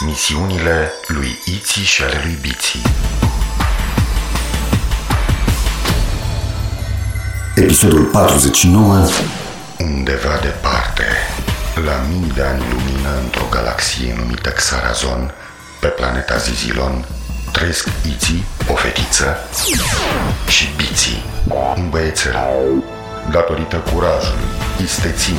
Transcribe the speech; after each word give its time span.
Misiunile 0.00 0.92
lui 1.06 1.38
Iții 1.44 1.82
și 1.82 2.02
ale 2.02 2.20
lui 2.24 2.38
Biții 2.40 2.82
Episodul 7.54 8.04
49 8.04 9.06
Undeva 9.78 10.38
departe, 10.42 11.04
la 11.84 12.06
mii 12.08 12.32
de 12.34 12.42
ani 12.42 12.62
lumină 12.70 13.08
într-o 13.22 13.46
galaxie 13.50 14.14
numită 14.18 14.50
Xarazon, 14.50 15.34
pe 15.80 15.86
planeta 15.86 16.36
Zizilon, 16.36 17.04
trăiesc 17.52 17.88
Iții, 18.14 18.44
o 18.70 18.74
fetiță, 18.74 19.36
și 20.48 20.68
Biții, 20.76 21.24
un 21.76 21.88
băiețel. 21.90 22.36
Datorită 23.30 23.76
curajului, 23.76 24.48
isteții 24.82 25.38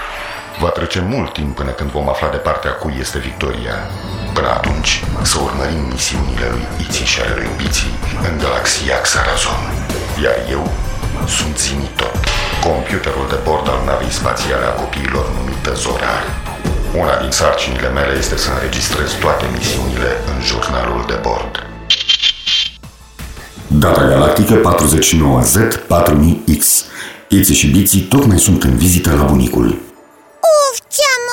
Va 0.63 0.69
trece 0.69 1.01
mult 1.13 1.33
timp 1.33 1.55
până 1.55 1.71
când 1.79 1.89
vom 1.97 2.07
afla 2.09 2.29
de 2.35 2.41
partea 2.47 2.71
cui 2.81 2.95
este 3.03 3.17
victoria. 3.29 3.75
Până 4.33 4.49
atunci, 4.57 4.91
să 5.31 5.37
urmărim 5.47 5.83
misiunile 5.95 6.47
lui 6.53 6.65
Iții 6.83 7.11
și 7.11 7.19
ale 7.23 7.33
lui 7.39 7.51
Biții 7.59 7.93
în 8.27 8.33
galaxia 8.43 8.97
Xarazon. 9.05 9.61
Iar 10.23 10.37
eu 10.55 10.63
sunt 11.37 11.55
Zinitot, 11.65 12.15
computerul 12.67 13.27
de 13.33 13.39
bord 13.47 13.65
al 13.73 13.81
navei 13.89 14.13
spațiale 14.19 14.65
a 14.67 14.77
copiilor 14.81 15.25
numită 15.37 15.71
Zorar. 15.83 16.23
Una 17.01 17.15
din 17.23 17.31
sarcinile 17.39 17.89
mele 17.97 18.13
este 18.23 18.37
să 18.43 18.49
înregistrez 18.51 19.09
toate 19.23 19.45
misiunile 19.57 20.11
în 20.31 20.37
jurnalul 20.49 21.01
de 21.11 21.17
bord. 21.27 21.53
Data 23.83 24.03
galactică 24.11 24.53
49Z4000X 24.69 26.61
Iții 27.37 27.59
și 27.61 27.67
Biții 27.75 28.07
tocmai 28.13 28.39
sunt 28.47 28.63
în 28.63 28.73
vizită 28.83 29.09
la 29.19 29.23
bunicul 29.33 29.67
Uf, 29.67 29.71
ce-am 29.73 29.90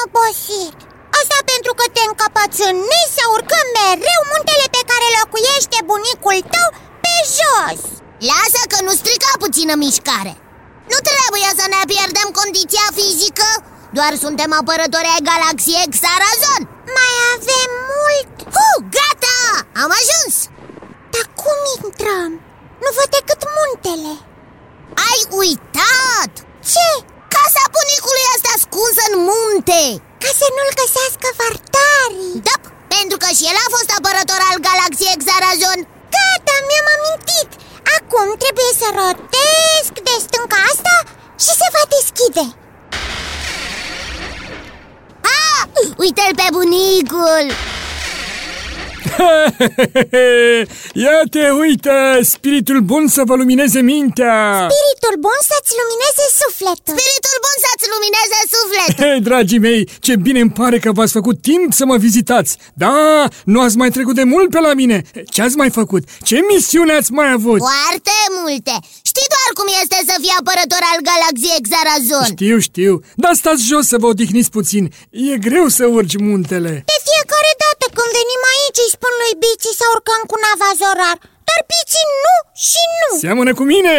obosit! 0.09 0.77
Asta 1.19 1.39
pentru 1.53 1.73
că 1.79 1.85
te 1.95 2.03
încapați 2.11 2.61
în 2.71 2.77
nes 2.91 3.09
să 3.19 3.25
urcăm 3.37 3.67
mereu 3.79 4.21
muntele 4.33 4.67
pe 4.77 4.83
care 4.91 5.07
locuiește 5.19 5.79
bunicul 5.91 6.39
tău 6.55 6.69
pe 7.05 7.15
jos 7.37 7.81
Lasă 8.31 8.63
că 8.73 8.79
nu 8.87 8.93
strica 9.01 9.33
puțină 9.45 9.75
mișcare 9.85 10.35
Nu 10.93 10.99
trebuie 11.09 11.51
să 11.61 11.67
ne 11.75 11.81
pierdem 11.93 12.29
condiția 12.41 12.87
fizică 12.99 13.49
Doar 13.97 14.13
suntem 14.25 14.51
apărători 14.61 15.13
ai 15.15 15.27
galaxiei 15.31 15.93
Xarazon 15.97 16.63
Mai 16.97 17.15
avem 17.35 17.71
mult 17.93 18.33
Hu, 18.55 18.71
gata! 18.97 19.41
Am 19.83 19.91
ajuns! 20.01 20.35
Dar 21.13 21.27
cum 21.41 21.59
intrăm? 21.77 22.31
Nu 22.83 22.89
văd 22.99 23.09
decât 23.19 23.41
muntele 23.57 24.13
Ai 25.09 25.21
uitat! 25.41 26.33
Ce? 26.73 26.89
Casa 27.37 27.65
bunicului 27.77 28.25
este 28.35 28.49
ascunsă 28.57 29.03
în 29.11 29.17
munte. 29.31 29.83
Ca 30.23 30.31
să 30.41 30.47
nu-l 30.57 30.71
găsească 30.81 31.29
vartarii. 31.41 32.35
Da, 32.49 32.57
pentru 32.95 33.17
că 33.23 33.29
și 33.37 33.45
el 33.51 33.59
a 33.65 33.69
fost 33.77 33.91
apărător 33.99 34.41
al 34.51 34.59
galaxiei 34.67 35.21
Xarazon. 35.23 35.81
Gata, 36.15 36.55
mi-am 36.69 36.89
amintit. 36.97 37.51
Acum 37.97 38.29
trebuie 38.43 38.73
să 38.81 38.87
rotesc 39.01 39.93
de 40.09 40.15
stânga 40.25 40.61
asta 40.73 40.95
și 41.45 41.53
se 41.61 41.67
va 41.75 41.85
deschide. 41.95 42.45
Ah, 45.37 45.61
uite-l 46.03 46.33
pe 46.41 46.47
bunicul 46.57 47.45
Ia 51.05 51.19
te 51.35 51.45
uită, 51.63 51.95
spiritul 52.35 52.81
bun 52.81 53.05
să 53.17 53.23
vă 53.29 53.35
lumineze 53.35 53.81
mintea. 53.81 54.37
Spiritul 54.69 55.15
bun 55.27 55.39
să-ți 55.51 55.73
lumineze 55.81 56.25
sufletul. 56.41 56.95
Spiritul 56.97 57.37
bun 57.47 57.57
să-ți 57.65 57.87
lumineze 57.95 58.39
sufletul. 58.55 59.05
Hei, 59.05 59.21
dragii 59.29 59.65
mei, 59.67 59.81
ce 60.07 60.13
bine 60.27 60.41
îmi 60.41 60.51
pare 60.61 60.79
că 60.79 60.91
v-ați 60.93 61.13
făcut 61.19 61.37
timp 61.51 61.73
să 61.79 61.85
mă 61.91 61.97
vizitați. 62.07 62.53
Da, 62.85 62.97
nu 63.45 63.59
ați 63.61 63.77
mai 63.77 63.91
trecut 63.97 64.15
de 64.15 64.23
mult 64.35 64.49
pe 64.51 64.61
la 64.69 64.73
mine. 64.81 64.99
Ce 65.35 65.43
ați 65.43 65.57
mai 65.57 65.71
făcut? 65.71 66.03
Ce 66.29 66.37
misiune 66.51 66.93
ați 66.93 67.13
mai 67.13 67.31
avut? 67.39 67.61
Foarte 67.71 68.17
multe. 68.41 68.75
Știi 69.11 69.29
doar 69.35 69.51
cum 69.59 69.67
este 69.83 69.97
să 70.11 70.15
fii 70.23 70.37
apărător 70.41 70.83
al 70.93 71.01
galaxiei 71.11 71.65
Xarazon. 71.67 72.29
Știu, 72.35 72.57
știu, 72.69 72.93
dar 73.23 73.35
stați 73.43 73.63
jos 73.71 73.85
să 73.93 73.97
vă 74.03 74.07
odihniți 74.13 74.51
puțin. 74.57 74.85
E 75.33 75.37
greu 75.47 75.67
să 75.79 75.85
urci 75.97 76.17
muntele. 76.29 76.73
De 76.93 76.99
fiecare 77.09 77.53
dată 77.65 77.85
când 77.97 78.11
venim 78.19 78.43
aici 78.53 78.58
îi 78.85 78.95
spun 78.97 79.13
lui 79.23 79.33
Bici 79.45 79.69
să 79.81 79.85
urcăm 79.95 80.21
cu 80.31 80.37
nava 80.45 80.71
Zorar 80.81 81.19
Dar 81.49 81.61
Bici 81.73 82.01
nu 82.25 82.35
și 82.67 82.83
nu. 82.99 83.11
Seamănă 83.25 83.53
cu 83.59 83.65
mine! 83.75 83.97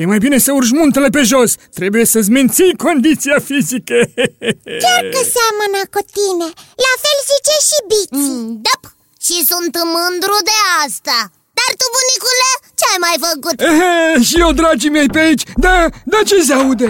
E 0.00 0.04
mai 0.12 0.18
bine 0.24 0.38
să 0.38 0.50
urci 0.52 0.76
muntele 0.80 1.08
pe 1.16 1.22
jos. 1.32 1.50
Trebuie 1.78 2.04
să-ți 2.12 2.30
menții 2.36 2.76
condiția 2.84 3.38
fizică. 3.48 3.98
Chiar 4.84 5.02
că 5.14 5.20
seamănă 5.36 5.80
cu 5.94 6.00
tine. 6.16 6.48
La 6.86 6.92
fel 7.02 7.18
zice 7.30 7.54
și 7.68 7.78
Bici. 7.90 8.14
Mm, 8.20 8.60
Da, 8.66 8.76
și 9.24 9.36
sunt 9.50 9.74
mândru 9.94 10.36
de 10.50 10.56
asta. 10.84 11.18
Dar 11.58 11.70
tu, 11.78 11.86
bunicule, 11.96 12.48
ce 12.78 12.84
ai 12.92 12.98
mai 13.06 13.16
făcut? 13.26 13.56
Ehe, 13.70 14.22
și 14.28 14.36
eu, 14.44 14.52
dragii 14.60 14.94
mei, 14.96 15.08
pe 15.14 15.18
aici. 15.18 15.42
Da, 15.56 15.76
da 16.04 16.18
ce 16.26 16.42
se 16.42 16.52
aude? 16.52 16.88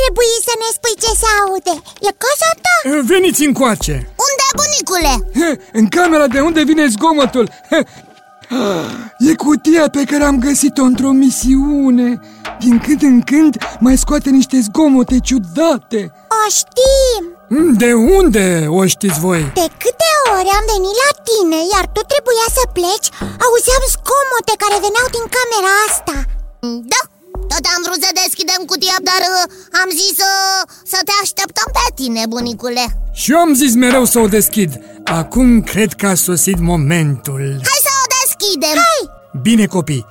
Ia, 0.00 0.06
Tu 0.06 0.16
ar 0.16 0.16
trebui 0.16 0.32
să 0.44 0.52
ne 0.62 0.68
spui 0.76 0.94
ce 1.02 1.10
se 1.20 1.28
aude. 1.42 1.74
E 2.00 2.10
casa 2.24 2.50
ta? 2.64 3.00
Veniți 3.12 3.44
încoace. 3.44 3.94
Unde, 4.26 4.46
bunicule? 4.60 5.12
În 5.72 5.88
camera 5.88 6.26
de 6.26 6.40
unde 6.40 6.62
vine 6.62 6.86
zgomotul. 6.86 7.48
E 9.18 9.34
cutia 9.34 9.88
pe 9.88 10.04
care 10.04 10.24
am 10.24 10.38
găsit-o 10.38 10.82
într-o 10.82 11.10
misiune. 11.10 12.20
Din 12.58 12.78
când 12.78 13.02
în 13.02 13.20
când 13.20 13.52
mai 13.78 13.96
scoate 13.98 14.30
niște 14.30 14.60
zgomote 14.60 15.18
ciudate. 15.18 16.12
O 16.38 16.42
știm. 16.58 17.22
De 17.82 17.92
unde 17.92 18.66
o 18.68 18.86
știți 18.86 19.20
voi? 19.20 19.42
De 19.54 19.68
câte 19.82 20.10
ori 20.36 20.50
am 20.58 20.64
venit 20.74 20.96
la 21.04 21.10
tine, 21.28 21.58
iar 21.74 21.84
tu 21.94 22.00
trebuia 22.12 22.46
să 22.56 22.62
pleci 22.76 23.08
Auzeam 23.44 23.84
zgomote 23.94 24.54
care 24.62 24.76
veneau 24.86 25.08
din 25.16 25.26
camera 25.36 25.72
asta. 25.88 26.16
Da, 26.92 27.00
tot 27.52 27.64
am 27.74 27.80
vrut 27.86 28.00
să 28.04 28.10
deschidem 28.22 28.60
cutia, 28.70 28.98
dar 29.10 29.22
uh, 29.34 29.42
am 29.82 29.88
zis 30.00 30.16
uh, 30.30 30.60
să 30.92 30.98
te 31.08 31.14
așteptăm 31.22 31.68
pe 31.78 31.86
tine, 31.98 32.22
bunicule. 32.34 32.84
Și 33.20 33.32
eu 33.32 33.38
am 33.38 33.52
zis 33.54 33.72
mereu 33.74 34.04
să 34.12 34.18
o 34.18 34.26
deschid. 34.38 34.70
Acum 35.04 35.48
cred 35.62 35.92
că 36.00 36.06
a 36.06 36.14
sosit 36.14 36.58
momentul. 36.72 37.44
Hai 37.70 37.80
să 37.86 37.92
o 38.04 38.06
deschidem. 38.20 38.76
Hai! 38.84 39.02
Bine, 39.42 39.66
copii. 39.66 40.06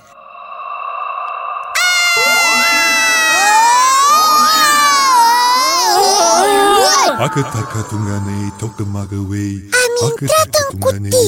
Aka 7.25 7.41
taka 7.53 7.81
tunganei 7.89 8.53
toka 8.59 8.83
magawei 8.95 9.53
Am 9.81 9.91
intrat 10.05 10.51
în 10.71 10.79
cutie. 10.79 11.21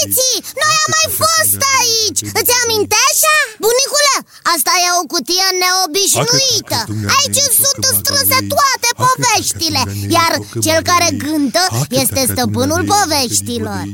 Eti, 0.00 0.32
noi 0.60 0.74
am 0.84 0.88
mai 0.96 1.08
fost 1.22 1.60
aici. 1.78 2.20
Îți 2.40 2.52
amintești? 2.62 3.26
Bunicule, 3.64 4.07
asta 4.54 4.72
e 4.84 4.88
o 5.00 5.04
cutie 5.12 5.48
neobișnuită 5.62 6.80
Aici 7.16 7.42
sunt 7.62 7.82
strânse 7.98 8.38
toate 8.54 8.88
poveștile 9.04 9.82
Iar 10.16 10.32
cel 10.66 10.80
care 10.90 11.08
gântă 11.24 11.62
este 12.02 12.22
stăpânul 12.32 12.82
poveștilor 12.92 13.84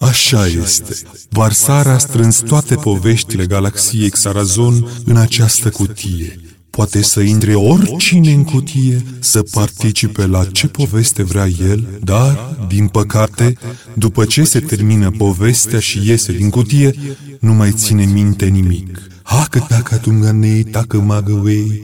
Așa 0.00 0.46
este. 0.46 0.96
Varsar 1.30 1.86
a 1.86 1.98
strâns 1.98 2.38
toate 2.38 2.74
poveștile 2.74 3.46
galaxiei 3.46 4.10
Xarazon 4.10 4.88
în 5.04 5.16
această 5.16 5.70
cutie. 5.70 6.40
Poate 6.70 7.02
să 7.02 7.20
intre 7.20 7.54
oricine 7.54 8.32
în 8.32 8.44
cutie 8.44 9.04
să 9.18 9.42
participe 9.42 10.26
la 10.26 10.44
ce 10.44 10.66
poveste 10.66 11.22
vrea 11.22 11.46
el, 11.46 11.88
dar, 12.02 12.56
din 12.68 12.88
păcate, 12.88 13.56
după 13.94 14.24
ce 14.24 14.44
se 14.44 14.60
termină 14.60 15.10
povestea 15.10 15.78
și 15.80 16.00
iese 16.08 16.32
din 16.32 16.50
cutie, 16.50 16.94
nu 17.40 17.52
mai 17.52 17.72
ține 17.72 18.04
minte 18.04 18.46
nimic. 18.46 19.09
Hacă 19.30 19.66
tacă 19.68 19.96
tunganei, 19.96 20.64
tacă 20.64 21.00
magăwei. 21.00 21.82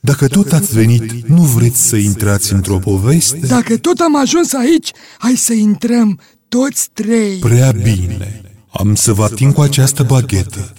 Dacă 0.00 0.28
tot 0.28 0.52
ați 0.52 0.72
venit, 0.72 1.28
nu 1.28 1.42
vreți 1.42 1.88
să 1.88 1.96
intrați 1.96 2.52
într-o 2.52 2.78
poveste? 2.78 3.46
Dacă 3.46 3.76
tot 3.76 3.98
am 3.98 4.16
ajuns 4.16 4.52
aici, 4.52 4.90
hai 5.18 5.36
să 5.36 5.52
intrăm 5.52 6.20
toți 6.48 6.88
trei 6.92 7.38
Prea 7.38 7.72
bine. 7.72 8.42
Am 8.72 8.94
să 8.94 9.12
vă 9.12 9.24
ating 9.24 9.54
cu 9.54 9.60
această 9.60 10.02
baghetă. 10.02 10.72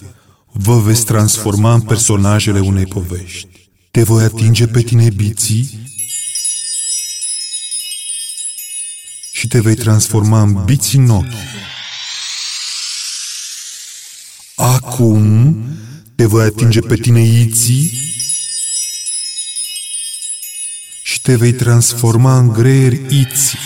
Vă 0.52 0.78
veți 0.78 1.04
transforma 1.04 1.74
în 1.74 1.80
personajele 1.80 2.60
unei 2.60 2.86
povești. 2.86 3.68
Te 3.90 4.02
voi 4.02 4.24
atinge 4.24 4.66
pe 4.66 4.80
tine, 4.80 5.08
Biții, 5.16 5.78
și 9.32 9.46
te 9.46 9.60
vei 9.60 9.74
transforma 9.74 10.42
în 10.42 10.64
Biții 10.64 10.98
în 10.98 11.10
ochi. 11.10 11.24
acum 14.56 15.56
te 16.16 16.24
voi 16.24 16.44
atinge 16.44 16.80
pe 16.80 16.96
tine, 16.96 17.20
Iții, 17.20 18.00
și 21.02 21.20
te 21.20 21.36
vei 21.36 21.52
transforma 21.52 22.38
în 22.38 22.48
greier 22.48 22.92
Iții. 22.92 23.58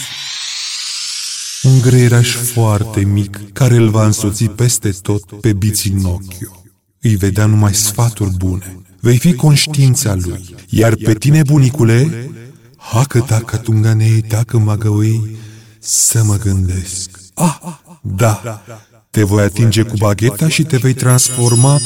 Un 1.62 1.81
greieraș 1.81 2.35
foarte 2.35 3.00
mic 3.00 3.53
care 3.53 3.75
îl 3.75 3.91
va 3.91 4.05
însoți 4.05 4.45
peste 4.45 4.91
tot 4.91 5.41
pe 5.41 5.53
Biținocchio. 5.53 6.65
Îi 7.00 7.17
vedea 7.17 7.47
numai 7.47 7.75
sfaturi 7.75 8.37
bune. 8.37 8.83
Vei 9.01 9.19
fi 9.19 9.35
conștiința 9.35 10.15
lui. 10.15 10.55
Iar 10.69 10.94
pe 10.94 11.15
tine, 11.15 11.43
bunicule, 11.43 12.31
hacă 12.77 13.21
tacă 13.21 13.56
tunganei, 13.56 14.21
tacă 14.21 14.59
magăui, 14.59 15.37
să 15.79 16.23
mă 16.23 16.37
gândesc. 16.37 17.11
Ah, 17.35 17.59
da, 18.03 18.62
te 19.11 19.23
voi 19.23 19.43
atinge 19.43 19.83
cu 19.83 19.97
bagheta 19.97 20.49
și 20.49 20.62
te 20.62 20.77
vei 20.77 20.94
transforma 20.94 21.81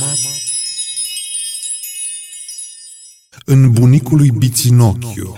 în 3.45 3.71
bunicul 3.71 4.17
lui 4.17 4.33
Biținocchio. 4.39 5.37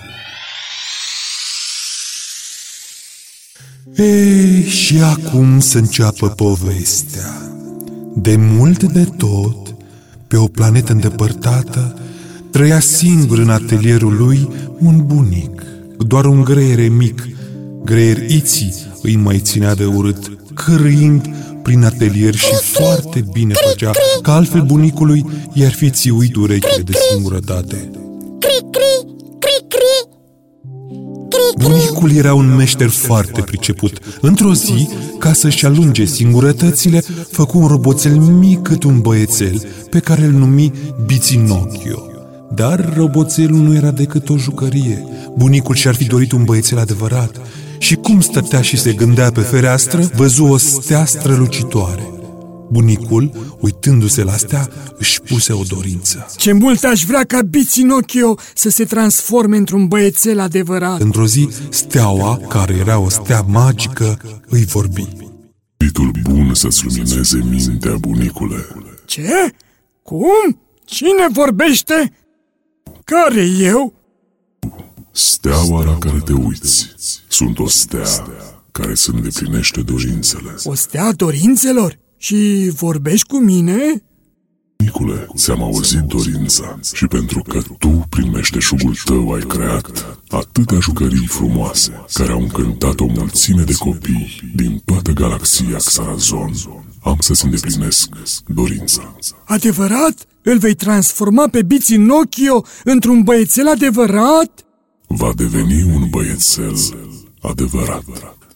Ei, 3.95 4.63
și 4.63 4.97
acum 5.01 5.59
să 5.59 5.77
înceapă 5.77 6.29
povestea. 6.29 7.51
De 8.15 8.35
mult 8.35 8.83
de 8.83 9.03
tot, 9.17 9.75
pe 10.27 10.37
o 10.37 10.47
planetă 10.47 10.91
îndepărtată, 10.91 11.99
trăia 12.51 12.79
singur 12.79 13.37
în 13.37 13.49
atelierul 13.49 14.15
lui 14.17 14.49
un 14.79 15.05
bunic, 15.05 15.63
doar 15.97 16.25
un 16.25 16.43
greier 16.43 16.89
mic. 16.89 17.27
Greier 17.83 18.29
Iții 18.29 18.73
îi 19.01 19.15
mai 19.15 19.39
ținea 19.39 19.75
de 19.75 19.85
urât, 19.85 20.31
cârâind 20.53 21.35
prin 21.65 21.83
atelier 21.83 22.35
și 22.35 22.53
foarte 22.61 23.25
bine 23.31 23.53
făcea, 23.67 23.91
că 24.21 24.31
altfel 24.31 24.61
bunicului 24.61 25.25
i-ar 25.53 25.71
fi 25.71 25.89
țiuit 25.89 26.35
urechile 26.35 26.83
de 26.83 26.91
singurătate. 27.09 27.91
Cri, 28.39 28.65
cri, 28.71 29.05
cri, 29.39 29.65
cri 29.67 30.13
Cri, 31.29 31.53
cri 31.55 31.67
Bunicul 31.67 32.11
era 32.11 32.33
un 32.33 32.55
meșter 32.55 32.89
foarte 32.89 33.41
priceput. 33.41 33.99
Într-o 34.21 34.53
zi, 34.53 34.89
ca 35.19 35.33
să-și 35.33 35.65
alunge 35.65 36.05
singurătățile, 36.05 37.03
făcu 37.31 37.57
un 37.57 37.67
roboțel 37.67 38.15
mic 38.15 38.61
cât 38.61 38.83
un 38.83 38.99
băiețel, 38.99 39.67
pe 39.89 39.99
care 39.99 40.23
îl 40.23 40.31
numi 40.31 40.73
Biținocchio. 41.05 42.07
Dar 42.55 42.93
roboțelul 42.95 43.59
nu 43.59 43.75
era 43.75 43.91
decât 43.91 44.29
o 44.29 44.37
jucărie. 44.37 45.05
Bunicul 45.37 45.75
și-ar 45.75 45.95
fi 45.95 46.05
dorit 46.05 46.31
un 46.31 46.43
băiețel 46.43 46.77
adevărat. 46.77 47.41
Și 47.85 47.95
cum 47.95 48.21
stătea 48.21 48.61
și 48.61 48.77
se 48.77 48.93
gândea 48.93 49.31
pe 49.31 49.41
fereastră, 49.41 50.09
văzu 50.15 50.45
o 50.45 50.57
stea 50.57 51.05
strălucitoare. 51.05 52.09
Bunicul, 52.71 53.55
uitându-se 53.59 54.23
la 54.23 54.31
stea, 54.31 54.69
își 54.97 55.21
puse 55.21 55.53
o 55.53 55.61
dorință. 55.67 56.25
Ce 56.37 56.51
mult 56.51 56.83
aș 56.83 57.03
vrea 57.03 57.23
ca 57.23 57.41
Biținocchio 57.41 58.37
să 58.55 58.69
se 58.69 58.83
transforme 58.83 59.57
într-un 59.57 59.87
băiețel 59.87 60.39
adevărat. 60.39 61.01
Într-o 61.01 61.25
zi, 61.25 61.49
steaua, 61.69 62.37
care 62.37 62.73
era 62.73 62.99
o 62.99 63.09
stea 63.09 63.41
magică, 63.41 64.19
îi 64.47 64.65
vorbi. 64.65 65.07
Spitul 65.73 66.11
bun 66.21 66.53
să-ți 66.53 66.85
lumineze 66.85 67.39
mintea, 67.49 67.95
bunicule. 67.99 68.65
Ce? 69.05 69.53
Cum? 70.03 70.59
Cine 70.85 71.27
vorbește? 71.31 72.13
Care 73.03 73.45
eu? 73.59 73.93
Steaua 75.17 75.83
la 75.83 75.97
care 75.97 76.21
te 76.25 76.33
uiți. 76.33 76.93
Sunt 77.27 77.59
o 77.59 77.67
stea 77.67 78.27
care 78.71 78.95
să 78.95 79.11
îndeplinește 79.13 79.81
dorințele. 79.81 80.55
O 80.63 80.73
stea 80.73 81.11
dorințelor? 81.11 81.99
Și 82.17 82.71
vorbești 82.75 83.27
cu 83.27 83.37
mine? 83.37 84.03
Bunicule, 84.77 85.27
ți-am 85.35 85.63
auzit 85.63 85.99
dorința 85.99 86.79
și 86.93 87.07
pentru 87.07 87.41
că 87.41 87.61
tu, 87.77 88.05
prin 88.09 88.29
meșteșugul 88.29 88.95
tău, 89.05 89.33
ai 89.33 89.41
creat 89.41 90.17
atâtea 90.29 90.79
jucării 90.79 91.27
frumoase 91.27 92.05
care 92.13 92.31
au 92.31 92.41
încântat 92.41 92.99
o 92.99 93.05
mulțime 93.05 93.63
de 93.63 93.73
copii 93.73 94.51
din 94.55 94.81
toată 94.85 95.11
galaxia 95.11 95.77
Xarazon, 95.77 96.51
am 97.03 97.17
să-ți 97.19 97.45
îndeplinesc 97.45 98.09
dorința. 98.47 99.15
Adevărat? 99.45 100.27
Îl 100.41 100.57
vei 100.57 100.73
transforma 100.73 101.47
pe 101.47 101.61
Biținocchio 101.63 102.65
într-un 102.83 103.21
băiețel 103.23 103.67
adevărat? 103.67 104.64
Va 105.07 105.33
deveni 105.33 105.83
un 105.83 106.09
băiețel 106.09 106.77
adevărat, 107.41 108.03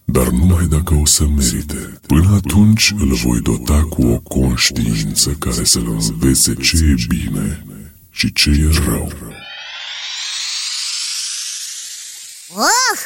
dar 0.05 0.27
numai 0.27 0.65
dacă 0.65 0.93
o 0.93 1.05
să 1.05 1.23
merite. 1.23 1.99
Până 2.07 2.35
atunci 2.35 2.93
îl 2.97 3.13
voi 3.13 3.39
dota 3.39 3.83
cu 3.89 4.01
o 4.07 4.19
conștiință 4.19 5.29
care 5.29 5.63
să-l 5.63 5.87
învețe 5.87 6.53
ce 6.53 6.75
e 6.77 7.05
bine 7.07 7.65
și 8.09 8.33
ce 8.33 8.49
e 8.49 8.83
rău. 8.85 9.11
Oh, 12.55 12.99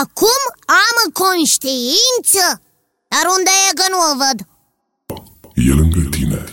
acum 0.00 0.40
am 0.66 1.12
conștiință 1.12 2.60
Dar 3.08 3.24
unde 3.36 3.50
e 3.70 3.74
că 3.74 3.84
nu 3.90 3.98
o 4.10 4.16
văd? 4.22 4.46
E 5.54 5.72
lângă 5.72 6.08
tine. 6.08 6.44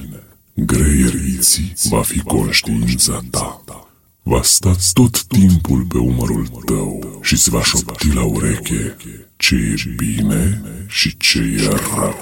Greier 0.53 1.13
Iții 1.13 1.73
va 1.89 2.01
fi 2.01 2.19
conștiința 2.19 3.21
ta. 3.31 3.61
Va 4.29 4.41
sta 4.43 4.75
tot 4.93 5.23
timpul 5.23 5.85
pe 5.89 5.97
umărul 5.97 6.47
tău 6.65 7.19
și 7.21 7.33
îți 7.33 7.49
va 7.49 7.63
șopti 7.63 8.13
la 8.13 8.23
ureche 8.23 8.95
ce 9.37 9.55
e 9.55 9.89
bine 9.95 10.61
și 10.87 11.17
ce 11.17 11.39
e 11.39 11.67
rău. 11.95 12.15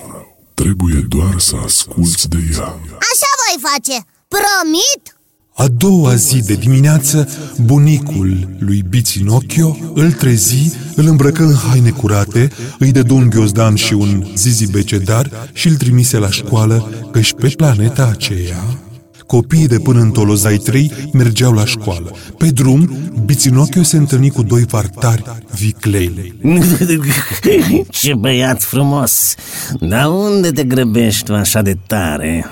Trebuie 0.54 1.06
doar 1.08 1.40
să 1.40 1.56
asculți 1.64 2.30
de 2.30 2.38
ea. 2.54 2.68
Așa 3.12 3.30
voi 3.42 3.58
face, 3.62 4.06
promit 4.28 5.18
A 5.56 5.68
doua 5.68 6.16
zi 6.16 6.42
de 6.42 6.54
dimineață, 6.54 7.30
bunicul 7.62 8.56
lui 8.60 8.84
Biținocchio 8.90 9.78
îl 9.94 10.12
trezi, 10.12 10.76
îl 10.96 11.08
îmbrăcă 11.08 11.44
în 11.44 11.56
haine 11.56 11.90
curate, 11.90 12.52
îi 12.80 12.92
dădu 12.92 13.16
un 13.16 13.30
ghiozdan 13.30 13.76
și 13.76 13.94
un 13.94 14.28
zizibecedar 14.36 15.50
și 15.54 15.68
îl 15.68 15.76
trimise 15.76 16.18
la 16.18 16.30
școală, 16.30 17.08
căci 17.12 17.34
pe 17.34 17.54
planeta 17.58 18.06
aceea 18.06 18.85
Copiii 19.28 19.68
de 19.68 19.80
până 19.80 20.00
în 20.00 20.12
Tolozai 20.12 20.58
3 20.58 20.92
mergeau 21.14 21.54
la 21.54 21.66
școală. 21.66 22.12
Pe 22.38 22.46
drum, 22.46 22.90
Biținocchio 23.26 23.84
se 23.84 23.98
întâlni 23.98 24.30
cu 24.30 24.44
doi 24.44 24.64
vartari 24.64 25.24
viclei. 25.52 26.36
Ce 27.90 28.14
băiat 28.14 28.64
frumos! 28.64 29.36
Dar 29.80 30.08
unde 30.08 30.52
te 30.52 30.64
grăbești 30.64 31.24
tu 31.24 31.34
așa 31.34 31.62
de 31.62 31.78
tare? 31.88 32.46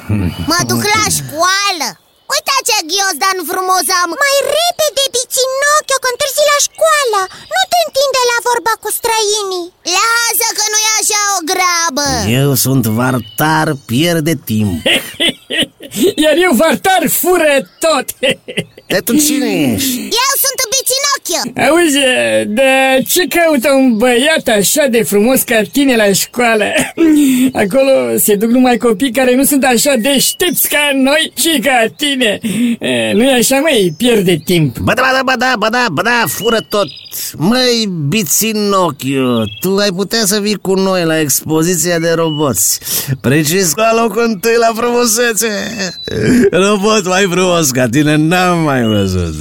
Mă 0.47 0.63
duc 0.67 0.81
la 0.83 1.09
școală 1.09 1.97
Uite 2.33 2.55
ce 2.67 2.77
ghiozdan 2.89 3.37
frumos 3.51 3.85
am. 4.01 4.09
Mai 4.23 4.37
repede, 4.57 5.03
Biținocchio, 5.15 5.97
că 6.03 6.07
întârzi 6.13 6.43
la 6.51 6.57
școală. 6.67 7.19
Nu 7.53 7.61
te 7.71 7.79
întinde 7.85 8.21
la 8.31 8.37
vorba 8.49 8.73
cu 8.83 8.89
străinii. 8.97 9.67
Lasă 9.97 10.47
că 10.57 10.63
nu 10.73 10.79
e 10.87 10.91
așa 11.01 11.21
o 11.37 11.39
grabă. 11.51 12.07
Eu 12.41 12.49
sunt 12.65 12.83
vartar, 12.99 13.67
pierde 13.91 14.33
timp. 14.49 14.75
Iar 16.23 16.35
eu, 16.45 16.51
Vartar, 16.61 17.01
fură 17.21 17.53
tot! 17.83 18.07
De 18.87 18.99
tu 19.05 19.15
cine 19.15 19.73
ești? 19.73 19.97
Eu 19.99 20.29
sunt 20.43 20.59
Biținocchio 20.73 21.61
Auzi, 21.67 21.97
de 22.47 23.03
ce 23.07 23.27
caută 23.27 23.71
un 23.73 23.97
băiat 23.97 24.47
așa 24.57 24.87
de 24.87 25.03
frumos 25.03 25.41
ca 25.41 25.61
tine 25.71 25.95
la 25.95 26.13
școală? 26.13 26.63
Acolo 27.63 28.17
se 28.17 28.35
duc 28.35 28.49
numai 28.49 28.77
copii 28.77 29.11
care 29.11 29.35
nu 29.35 29.43
sunt 29.43 29.63
așa 29.63 29.93
deștepți 29.95 30.69
ca 30.69 30.91
noi 30.93 31.33
și 31.35 31.59
ca 31.59 31.85
tine 31.97 32.39
Nu-i 33.13 33.33
așa, 33.39 33.59
măi? 33.59 33.93
Pierde 33.97 34.41
timp 34.45 34.79
Ba 34.79 34.93
da, 34.93 35.01
ba 35.01 35.11
da, 35.13 35.21
ba 35.23 35.35
da, 35.35 35.53
ba 35.57 35.69
da, 35.69 35.85
ba 35.91 36.01
da, 36.01 36.23
fură 36.27 36.59
tot 36.69 36.87
Măi, 37.37 37.89
Biținocchio, 38.07 39.43
tu 39.59 39.75
ai 39.75 39.89
putea 39.95 40.21
să 40.25 40.39
vii 40.39 40.57
cu 40.61 40.73
noi 40.73 41.03
la 41.03 41.19
expoziția 41.19 41.99
de 41.99 42.11
roboți 42.15 42.79
Precis 43.21 43.73
la 43.75 44.01
locul 44.01 44.23
întâi 44.27 44.55
la 44.57 44.71
frumusețe 44.75 45.49
Robot 46.51 47.07
mai 47.07 47.27
frumos 47.31 47.69
ca 47.69 47.87
tine 47.87 48.15
n-am 48.15 48.59
mai 48.59 48.72
văzut. 48.95 49.35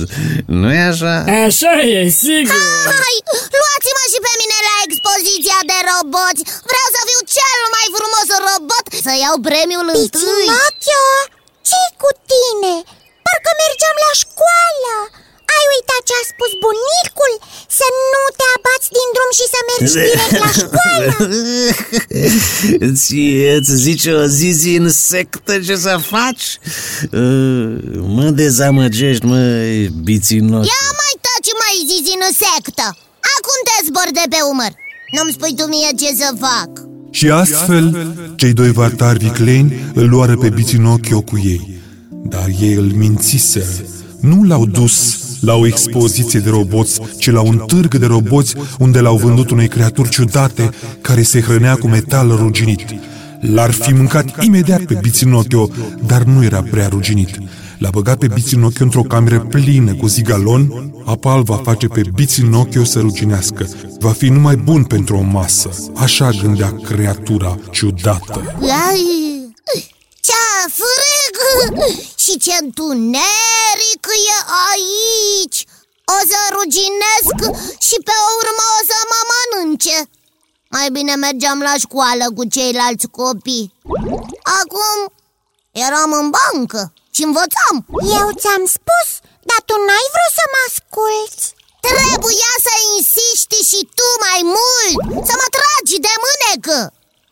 Nu 0.63 0.69
e 0.79 0.83
așa? 0.93 1.15
Așa 1.49 1.73
e, 1.95 1.99
sigur. 2.25 2.61
Hai, 3.03 3.17
luați-mă 3.61 4.05
și 4.13 4.19
pe 4.27 4.33
mine 4.41 4.59
la 4.69 4.77
expoziția 4.87 5.61
de 5.71 5.79
roboți. 5.91 6.43
Vreau 6.71 6.89
să 6.95 7.01
fiu 7.09 7.21
cel 7.37 7.61
mai 7.75 7.87
frumos 7.97 8.27
robot 8.47 8.87
Să 9.07 9.13
iau 9.25 9.37
premiul 9.49 9.89
întâi. 9.97 10.05
Biținocchio, 10.05 11.07
ce 11.69 11.83
cu 12.03 12.11
tine? 12.31 12.75
Parcă 13.27 13.51
mergeam 13.63 13.97
la 14.07 14.13
școală 14.23 14.95
Ai 15.57 15.65
uitat 15.75 16.03
ce 16.09 16.15
a 16.21 16.25
spus 16.33 16.51
bunicul? 16.65 17.33
Să 17.79 17.87
nu 18.13 18.23
te 18.39 18.47
abați 18.57 18.89
din 18.97 19.09
drum 19.15 19.31
și 19.39 19.47
să 19.55 19.59
mergi 19.69 19.95
direct 20.07 20.35
la 20.45 20.51
școală 20.63 21.09
Ție 23.01 23.51
îți 23.59 23.73
zice 23.87 24.11
o 24.23 24.25
zizi 24.41 24.73
insectă 24.83 25.53
ce 25.67 25.77
să 25.87 25.95
faci? 26.15 26.47
Uh, 27.21 27.71
Mă 28.17 28.27
dezamăgești, 28.43 29.25
măi, 29.25 29.89
biținoc 30.09 30.65
Ia 30.75 30.85
mai 31.03 31.15
taci 31.27 31.53
mai 31.63 31.75
zizi 31.91 32.13
în 32.19 32.25
sectă 32.43 32.87
Acum 33.35 33.59
te 33.67 33.77
zbor 33.87 34.09
de 34.19 34.25
pe 34.33 34.41
umăr 34.53 34.73
Nu-mi 35.15 35.33
spui 35.37 35.55
tu 35.59 35.65
mie 35.73 35.91
ce 36.01 36.11
să 36.21 36.29
fac 36.47 36.71
Și 37.11 37.27
astfel, 37.31 37.85
cei 38.37 38.53
doi 38.53 38.73
vartari 38.73 39.19
vicleni 39.19 39.91
îl 39.95 40.09
luară 40.09 40.37
pe 40.37 40.49
Biținochio 40.49 41.21
cu 41.21 41.39
ei. 41.45 41.81
Dar 42.11 42.47
ei 42.61 42.73
îl 42.73 42.93
mințiseră. 42.95 43.85
Nu 44.21 44.43
l-au 44.43 44.67
dus 44.67 45.19
la 45.43 45.55
o 45.55 45.67
expoziție 45.67 46.41
de 46.41 46.51
roboți, 46.51 47.01
ci 47.19 47.31
la 47.31 47.41
un 47.41 47.63
târg 47.67 47.97
de 47.97 48.07
roboți 48.07 48.55
unde 48.79 49.01
l-au 49.01 49.17
vândut 49.17 49.51
unei 49.51 49.69
creaturi 49.69 50.09
ciudate 50.09 50.71
care 51.01 51.23
se 51.23 51.41
hrănea 51.41 51.77
cu 51.77 51.89
metal 51.89 52.37
ruginit. 52.37 52.85
L-ar 53.41 53.71
fi 53.71 53.93
mâncat 53.93 54.45
imediat 54.45 54.83
pe 54.83 54.99
Biținochio, 55.03 55.69
dar 56.07 56.23
nu 56.23 56.45
era 56.45 56.63
prea 56.71 56.89
ruginit. 56.89 57.39
L-a 57.79 57.91
băgat 57.91 58.19
pe 58.19 58.27
Biținochio 58.35 58.85
într-o 58.85 59.03
cameră 59.03 59.39
plină 59.39 59.95
cu 59.95 60.07
zigalon, 60.07 60.93
apa 61.05 61.35
îl 61.35 61.43
va 61.43 61.57
face 61.57 61.87
pe 61.87 62.03
Biținochio 62.15 62.85
să 62.85 62.99
ruginească. 63.01 63.69
Va 63.99 64.11
fi 64.11 64.29
numai 64.29 64.57
bun 64.57 64.85
pentru 64.85 65.17
o 65.17 65.21
masă. 65.21 65.71
Așa 65.95 66.31
gândea 66.43 66.75
creatura 66.85 67.59
ciudată. 67.71 68.57
Ai, 68.61 69.03
ce 70.21 70.33
frig 70.69 71.12
și 72.23 72.33
ce 72.45 72.55
întuneric 72.61 74.05
e 74.33 74.39
aici! 74.71 75.59
O 76.15 76.19
să 76.31 76.39
ruginesc 76.57 77.37
și 77.87 77.97
pe 78.07 78.17
urmă 78.39 78.65
o 78.79 78.81
să 78.91 78.99
mă 79.11 79.21
mănânce. 79.31 79.99
Mai 80.75 80.89
bine 80.97 81.15
mergeam 81.15 81.59
la 81.69 81.75
școală 81.85 82.25
cu 82.37 82.43
ceilalți 82.55 83.07
copii. 83.19 83.73
Acum 84.61 84.99
eram 85.85 86.11
în 86.21 86.27
bancă 86.37 86.93
și 87.15 87.23
învățam. 87.29 87.77
Eu 88.19 88.27
ți-am 88.41 88.65
spus, 88.77 89.09
dar 89.49 89.61
tu 89.69 89.75
n-ai 89.87 90.07
vrut 90.15 90.33
să 90.39 90.45
mă 90.53 90.61
asculți. 90.69 91.45
Trebuia 91.89 92.53
să 92.67 92.75
insiști 92.95 93.59
și 93.71 93.81
tu 93.97 94.09
mai 94.27 94.41
mult 94.57 94.97
Să 95.29 95.35
mă 95.41 95.49
tragi 95.57 95.97
de 96.07 96.15
mânecă 96.25 96.79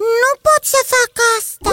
Nu 0.08 0.30
pot 0.46 0.62
să 0.74 0.80
fac 0.94 1.12
asta 1.38 1.70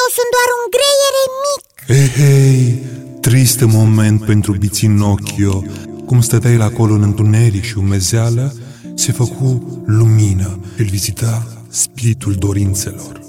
Eu 0.00 0.06
sunt 0.16 0.30
doar 0.36 0.48
un 0.58 0.64
greiere 0.76 1.24
mic 1.44 1.62
Hei, 1.90 2.08
hei, 2.20 2.82
trist 3.20 3.60
moment 3.60 4.24
pentru 4.24 4.52
Biținocchio. 4.52 5.64
Cum 6.06 6.20
stătea 6.20 6.50
el 6.50 6.60
acolo 6.60 6.92
în 6.94 7.02
întuneric 7.02 7.64
și 7.64 7.78
umezeală, 7.78 8.54
se 8.94 9.12
făcu 9.12 9.82
lumină. 9.86 10.60
Îl 10.76 10.84
vizita 10.84 11.46
spiritul 11.68 12.32
dorințelor. 12.34 13.20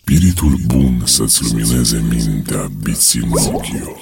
Spiritul 0.00 0.54
bun 0.66 1.02
să-ți 1.06 1.42
lumineze 1.42 2.04
mintea, 2.10 2.70
Biținochio. 2.82 3.96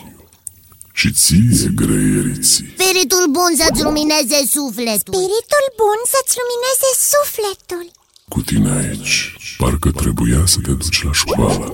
Și 0.92 1.12
ție, 1.12 1.70
greieriții, 1.74 2.74
Spiritul 2.78 3.24
bun 3.30 3.52
să-ți 3.60 3.82
lumineze 3.82 4.38
sufletul 4.56 5.14
Spiritul 5.14 5.64
bun 5.80 5.98
să-ți 6.12 6.34
lumineze 6.40 6.88
sufletul 7.12 7.84
cu 8.32 8.40
tine 8.50 8.70
aici, 8.80 9.16
parcă 9.60 9.88
trebuia 10.02 10.42
să 10.52 10.58
te 10.64 10.72
duci 10.82 11.00
la 11.08 11.14
școală. 11.22 11.66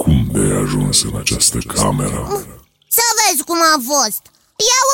Cum 0.00 0.16
de 0.34 0.40
ai 0.46 0.56
ajuns 0.64 0.96
în 1.08 1.14
această 1.22 1.58
cameră? 1.74 2.20
Să 2.96 3.06
vezi 3.18 3.42
cum 3.48 3.60
a 3.74 3.76
fost 3.92 4.22
Eu 4.76 4.86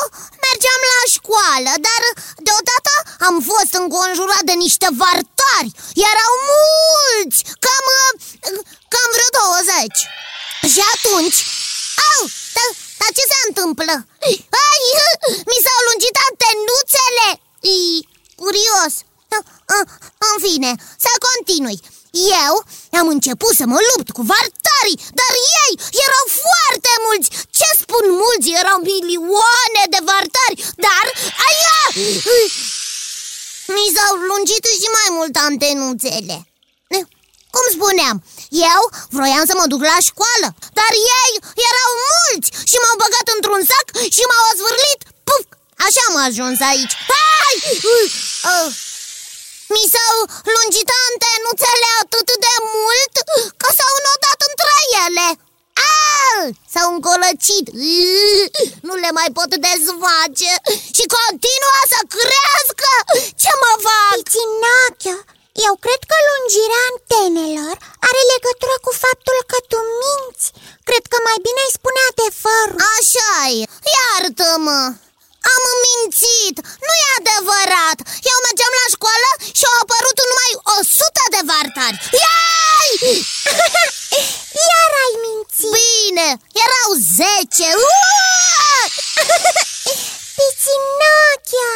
mergeam 0.45 0.81
la 0.93 1.03
școală, 1.17 1.71
dar 1.87 2.01
deodată 2.47 2.91
am 3.27 3.35
fost 3.51 3.71
înconjurat 3.81 4.43
de 4.49 4.55
niște 4.65 4.87
vartari 5.01 5.71
Erau 6.09 6.33
mulți, 6.53 7.39
cam, 7.65 7.87
cam 8.93 9.09
vreo 9.15 9.29
20 9.39 9.97
Și 10.73 10.81
atunci, 10.93 11.39
au, 12.09 12.21
dar, 12.55 12.69
dar 12.99 13.09
ce 13.17 13.23
se 13.31 13.39
întâmplă? 13.49 13.93
Ai, 14.67 14.83
mi 15.49 15.61
s-au 15.65 15.79
lungit 15.87 16.15
antenuțele 16.27 17.27
E, 17.75 17.77
Curios 18.41 18.93
În 20.29 20.35
fine, 20.47 20.71
să 20.97 21.09
continui 21.27 21.79
eu 22.41 22.53
am 22.99 23.07
început 23.15 23.53
să 23.59 23.65
mă 23.73 23.79
lupt 23.89 24.09
cu 24.17 24.21
vartarii, 24.33 24.99
dar 25.19 25.33
ei 25.63 25.71
erau 26.05 26.25
foarte 26.43 26.93
mulți 27.05 27.29
Ce 27.59 27.69
spun 27.81 28.05
mulți, 28.23 28.53
erau 28.61 28.77
milioane 28.91 29.83
de 29.93 30.01
vartari, 30.09 30.57
dar 30.85 31.05
aia! 31.47 31.79
Mi 33.75 33.85
s-au 33.95 34.13
lungit 34.29 34.65
și 34.81 34.87
mai 34.97 35.09
mult 35.17 35.35
antenuțele 35.49 36.37
Cum 37.55 37.65
spuneam, 37.75 38.17
eu 38.73 38.81
vroiam 39.15 39.45
să 39.49 39.55
mă 39.59 39.65
duc 39.71 39.81
la 39.91 39.97
școală 40.09 40.47
Dar 40.79 40.91
ei 41.19 41.33
erau 41.69 41.91
mulți 42.11 42.49
și 42.69 42.77
m-au 42.81 42.95
băgat 43.03 43.27
într-un 43.35 43.61
sac 43.71 43.87
și 44.15 44.23
m-au 44.29 44.43
azvârlit 44.51 45.01
Puf! 45.27 45.45
Așa 45.85 46.01
am 46.09 46.15
ajuns 46.27 46.59
aici 46.71 46.95
Hai! 47.11 47.55
Uh! 48.53 48.69
Mi 49.73 49.83
s-au 49.93 50.17
lungit 50.53 50.89
antenuțele 51.07 51.89
atât 52.01 52.27
de 52.45 52.55
mult 52.75 53.15
că 53.61 53.67
s-au 53.77 53.95
nodat 54.07 54.39
între 54.49 54.75
ele. 55.05 55.27
S-au 56.73 56.87
încolăcit. 56.95 57.65
Nu 58.87 58.93
le 59.03 59.11
mai 59.19 59.29
pot 59.37 59.51
dezface 59.67 60.51
Și 60.95 61.03
continuă 61.17 61.81
să 61.93 61.99
crească. 62.15 62.91
Ce 63.41 63.51
mă 63.61 63.73
fac? 63.85 64.15
Piținache, 64.17 65.15
eu 65.67 65.73
cred 65.85 66.01
că 66.09 66.17
lungirea 66.29 66.83
antenelor 66.91 67.75
are 68.07 68.21
legătură 68.33 68.75
cu 68.85 68.91
faptul 69.03 69.37
că 69.49 69.57
tu 69.69 69.79
minți. 70.01 70.45
Cred 70.87 71.03
că 71.11 71.17
mai 71.27 71.37
bine 71.45 71.61
îi 71.65 71.75
spune 71.77 72.01
adevărul. 72.11 72.79
Așa 72.95 73.33
e, 73.59 73.61
iartă-mă 73.95 74.81
am 75.53 75.63
mințit, 75.85 76.55
nu 76.87 76.93
e 77.03 77.07
adevărat! 77.19 77.97
Eu 78.31 78.37
mergeam 78.47 78.73
la 78.81 78.87
școală 78.95 79.29
și 79.57 79.63
au 79.69 79.75
apărut 79.83 80.17
numai 80.29 80.51
o 80.73 80.77
sută 80.97 81.23
de 81.33 81.41
vartari. 81.49 81.97
Iai! 82.23 82.91
Iar 84.69 84.91
ai 85.03 85.13
mințit. 85.23 85.71
Bine, 85.77 86.27
erau 86.65 86.89
zece. 87.17 87.69
Piținachia 90.37 91.73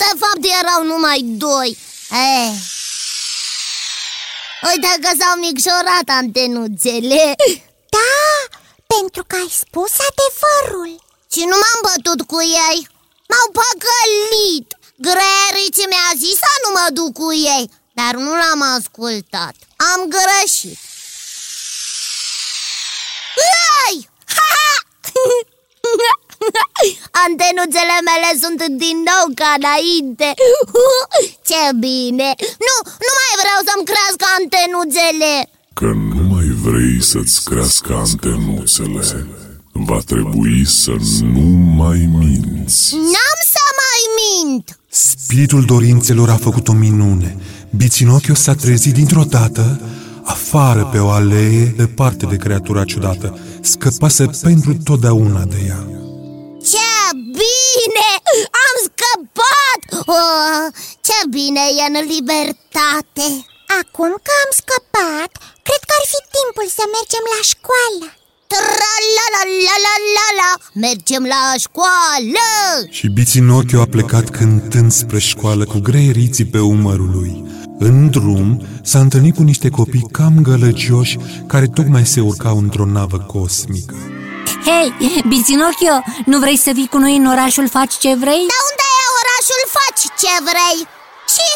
De 0.00 0.10
fapt 0.20 0.42
erau 0.60 0.80
numai 0.82 1.20
doi. 1.46 1.78
Eh. 2.10 2.52
Uite 4.68 4.92
că 5.02 5.10
s-au 5.18 5.34
micșorat 5.44 6.08
antenuțele. 6.20 7.34
Da, 7.96 8.14
pentru 8.86 9.24
că 9.26 9.36
ai 9.36 9.52
spus 9.62 9.92
adevărul. 10.08 11.02
Și 11.32 11.40
nu 11.50 11.56
m-am 11.62 11.80
bătut 11.88 12.26
cu 12.26 12.42
ei 12.42 12.88
M-au 13.34 13.48
păcălit. 13.60 14.66
Greeriții 15.06 15.90
mi-a 15.92 16.10
zis 16.24 16.36
să 16.44 16.52
nu 16.64 16.70
mă 16.76 16.86
duc 16.98 17.10
cu 17.20 17.28
ei 17.56 17.64
Dar 17.98 18.12
nu 18.24 18.32
l-am 18.40 18.62
ascultat. 18.76 19.54
Am 19.92 20.00
greșit. 20.14 20.78
Ai! 23.82 23.96
Antenuțele 27.26 27.96
mele 28.08 28.30
sunt 28.42 28.60
din 28.84 28.96
nou 29.10 29.24
ca 29.40 29.48
înainte. 29.58 30.28
Ce 31.48 31.62
bine. 31.84 32.28
Nu, 32.66 32.76
nu 33.06 33.10
mai 33.18 33.32
vreau 33.40 33.58
să-mi 33.68 33.86
crească 33.90 34.24
antenuțele. 34.38 35.32
Că 35.78 35.88
nu 36.12 36.22
mai 36.34 36.48
vrei 36.66 37.02
să-ți 37.02 37.36
crească 37.48 37.92
antenuțele. 38.06 39.26
Va 39.72 39.98
trebui 40.06 40.66
să 40.66 40.94
nu 41.22 41.46
mai 41.82 42.00
minți 42.64 42.94
N-am 42.94 43.38
să 43.52 43.62
mai 43.82 44.00
mint 44.16 44.78
Spiritul 44.88 45.64
dorințelor 45.64 46.30
a 46.30 46.36
făcut 46.36 46.68
o 46.68 46.72
minune. 46.72 47.36
Biținochiu 47.76 48.34
s-a 48.34 48.54
trezit 48.54 48.94
dintr-o 48.94 49.22
dată 49.22 49.80
afară 50.24 50.88
pe 50.92 50.98
o 50.98 51.08
alee 51.08 51.64
departe 51.76 52.26
de 52.26 52.36
creatura 52.36 52.84
ciudată. 52.84 53.38
Scăpase 53.60 54.24
pentru 54.42 54.74
totdeauna 54.84 55.42
de 55.44 55.60
ea. 55.66 55.80
Ce 56.70 56.90
bine! 57.40 58.10
Am 58.64 58.74
scăpat! 58.88 59.80
Oh, 60.16 60.64
ce 61.06 61.18
bine 61.30 61.64
e 61.80 61.84
în 61.90 62.06
libertate! 62.14 63.26
Acum 63.80 64.12
că 64.26 64.32
am 64.44 64.50
scăpat, 64.60 65.30
cred 65.66 65.82
că 65.88 65.94
ar 65.98 66.04
fi 66.12 66.20
timpul 66.36 66.68
să 66.78 66.84
mergem 66.96 67.24
la 67.34 67.40
școală 67.52 68.06
Tra-la-la-la-la-la 68.54 70.50
Mergem 70.72 71.24
la 71.34 71.42
școală! 71.58 72.48
Și 72.90 73.08
Biținochiu 73.08 73.80
a 73.80 73.86
plecat 73.90 74.28
cântând 74.30 74.92
spre 74.92 75.18
școală 75.18 75.64
cu 75.64 75.78
greieriții 75.78 76.44
pe 76.44 76.58
umărul 76.58 77.10
lui. 77.10 77.44
În 77.78 78.10
drum 78.10 78.66
s-a 78.82 78.98
întâlnit 78.98 79.34
cu 79.34 79.42
niște 79.42 79.68
copii 79.68 80.08
cam 80.12 80.34
gălăgioși 80.42 81.18
care 81.46 81.66
tocmai 81.66 82.06
se 82.06 82.20
urcau 82.20 82.58
într-o 82.58 82.84
navă 82.84 83.18
cosmică. 83.18 83.94
Hei, 84.66 84.88
Biținochio, 85.28 85.96
nu 86.24 86.38
vrei 86.38 86.58
să 86.58 86.70
vii 86.74 86.92
cu 86.94 86.98
noi 86.98 87.16
în 87.16 87.26
orașul 87.26 87.68
Faci 87.68 87.94
ce 88.04 88.12
vrei? 88.22 88.42
Dar 88.52 88.62
unde 88.70 88.86
e 89.00 89.16
orașul 89.22 89.62
Faci 89.76 90.04
ce 90.20 90.34
vrei? 90.48 90.78
Și 91.34 91.46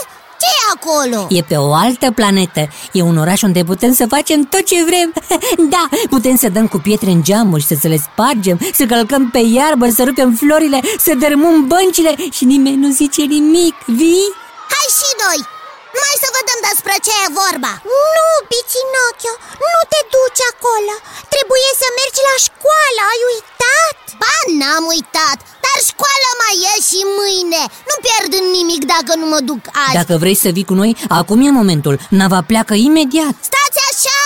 ce 0.41 0.47
e 0.47 0.73
acolo? 0.75 1.27
E 1.31 1.43
pe 1.43 1.57
o 1.57 1.73
altă 1.73 2.11
planetă 2.11 2.69
E 2.93 3.03
un 3.03 3.17
oraș 3.17 3.43
unde 3.43 3.65
putem 3.65 3.93
să 3.93 4.07
facem 4.09 4.43
tot 4.43 4.65
ce 4.65 4.85
vrem 4.85 5.13
Da, 5.75 5.89
putem 6.11 6.37
să 6.37 6.49
dăm 6.49 6.67
cu 6.67 6.79
pietre 6.79 7.11
în 7.11 7.23
geamuri 7.23 7.63
Să 7.63 7.75
se 7.81 7.89
le 7.89 7.97
spargem 7.97 8.61
Să 8.73 8.85
călcăm 8.85 9.31
pe 9.31 9.39
iarbă 9.39 9.89
Să 9.89 10.05
rupem 10.05 10.35
florile 10.35 10.81
Să 10.99 11.15
dărâmăm 11.19 11.67
băncile 11.67 12.15
Și 12.31 12.45
nimeni 12.45 12.77
nu 12.77 12.91
zice 12.91 13.23
nimic 13.23 13.75
Vii? 13.87 14.33
Hai 14.69 14.89
și 14.99 15.11
noi! 15.27 15.58
Mai 16.03 16.17
să 16.23 16.29
vedem 16.39 16.59
despre 16.69 16.95
ce 17.07 17.13
e 17.25 17.37
vorba 17.43 17.73
Nu, 18.17 18.29
Piținochio, 18.51 19.35
nu 19.71 19.79
te 19.93 20.01
duci 20.15 20.43
acolo 20.53 20.95
Trebuie 21.35 21.71
să 21.83 21.87
mergi 21.99 22.21
la 22.31 22.37
școală, 22.47 23.01
ai 23.13 23.23
uitat? 23.35 23.97
Ba, 24.23 24.35
n-am 24.59 24.85
uitat, 24.95 25.39
dar 25.65 25.79
școala 25.91 26.31
mai 26.43 26.57
e 26.73 26.75
și 26.89 27.01
mâine 27.19 27.63
Nu 27.89 27.95
pierd 28.05 28.33
nimic 28.57 28.83
dacă 28.95 29.13
nu 29.21 29.27
mă 29.33 29.41
duc 29.51 29.63
azi 29.87 29.99
Dacă 30.01 30.15
vrei 30.23 30.39
să 30.45 30.49
vii 30.57 30.71
cu 30.71 30.77
noi, 30.81 30.93
acum 31.21 31.39
e 31.47 31.61
momentul 31.63 31.95
Nava 32.21 32.41
pleacă 32.51 32.75
imediat 32.89 33.37
Stați 33.51 33.81
așa! 33.91 34.21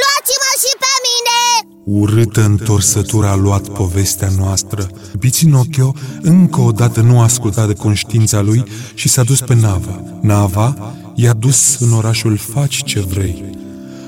Luați-mă 0.00 0.50
și 0.62 0.72
pe 0.82 0.92
mine! 1.06 1.38
Urâtă 1.84 2.40
întorsătură 2.40 3.26
a 3.26 3.34
luat 3.34 3.68
povestea 3.68 4.28
noastră. 4.38 4.90
Biținocchio 5.18 5.94
încă 6.20 6.60
o 6.60 6.70
dată 6.70 7.00
nu 7.00 7.20
a 7.20 7.22
ascultat 7.22 7.66
de 7.66 7.74
conștiința 7.74 8.40
lui 8.40 8.64
și 8.94 9.08
s-a 9.08 9.22
dus 9.22 9.40
pe 9.40 9.54
Nava. 9.54 10.02
Nava 10.20 10.94
i-a 11.14 11.32
dus 11.32 11.78
în 11.78 11.92
orașul 11.92 12.36
Faci 12.36 12.84
ce 12.84 13.00
vrei. 13.00 13.60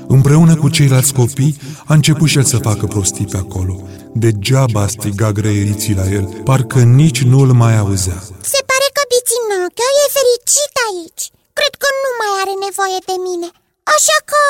Împreună 0.07 0.55
cu 0.55 0.69
ceilalți 0.69 1.13
copii, 1.13 1.57
a 1.85 1.93
început 1.93 2.27
și 2.27 2.37
el 2.37 2.43
să 2.43 2.57
facă 2.57 2.85
prostii 2.85 3.25
pe 3.25 3.37
acolo. 3.37 3.81
Degeaba 4.13 4.87
striga 4.87 5.31
greieriții 5.31 5.95
la 5.95 6.09
el, 6.09 6.25
parcă 6.43 6.79
nici 6.79 7.21
nu 7.23 7.39
îl 7.39 7.51
mai 7.53 7.77
auzea. 7.77 8.19
Se 8.51 8.59
pare 8.69 8.87
că 8.95 9.01
Biținochio 9.11 9.87
e 10.03 10.15
fericit 10.17 10.73
aici 10.87 11.23
Cred 11.59 11.73
că 11.81 11.89
nu 12.03 12.09
mai 12.19 12.31
are 12.41 12.53
nevoie 12.67 12.99
de 13.09 13.15
mine 13.27 13.49
Așa 13.95 14.17
că 14.29 14.41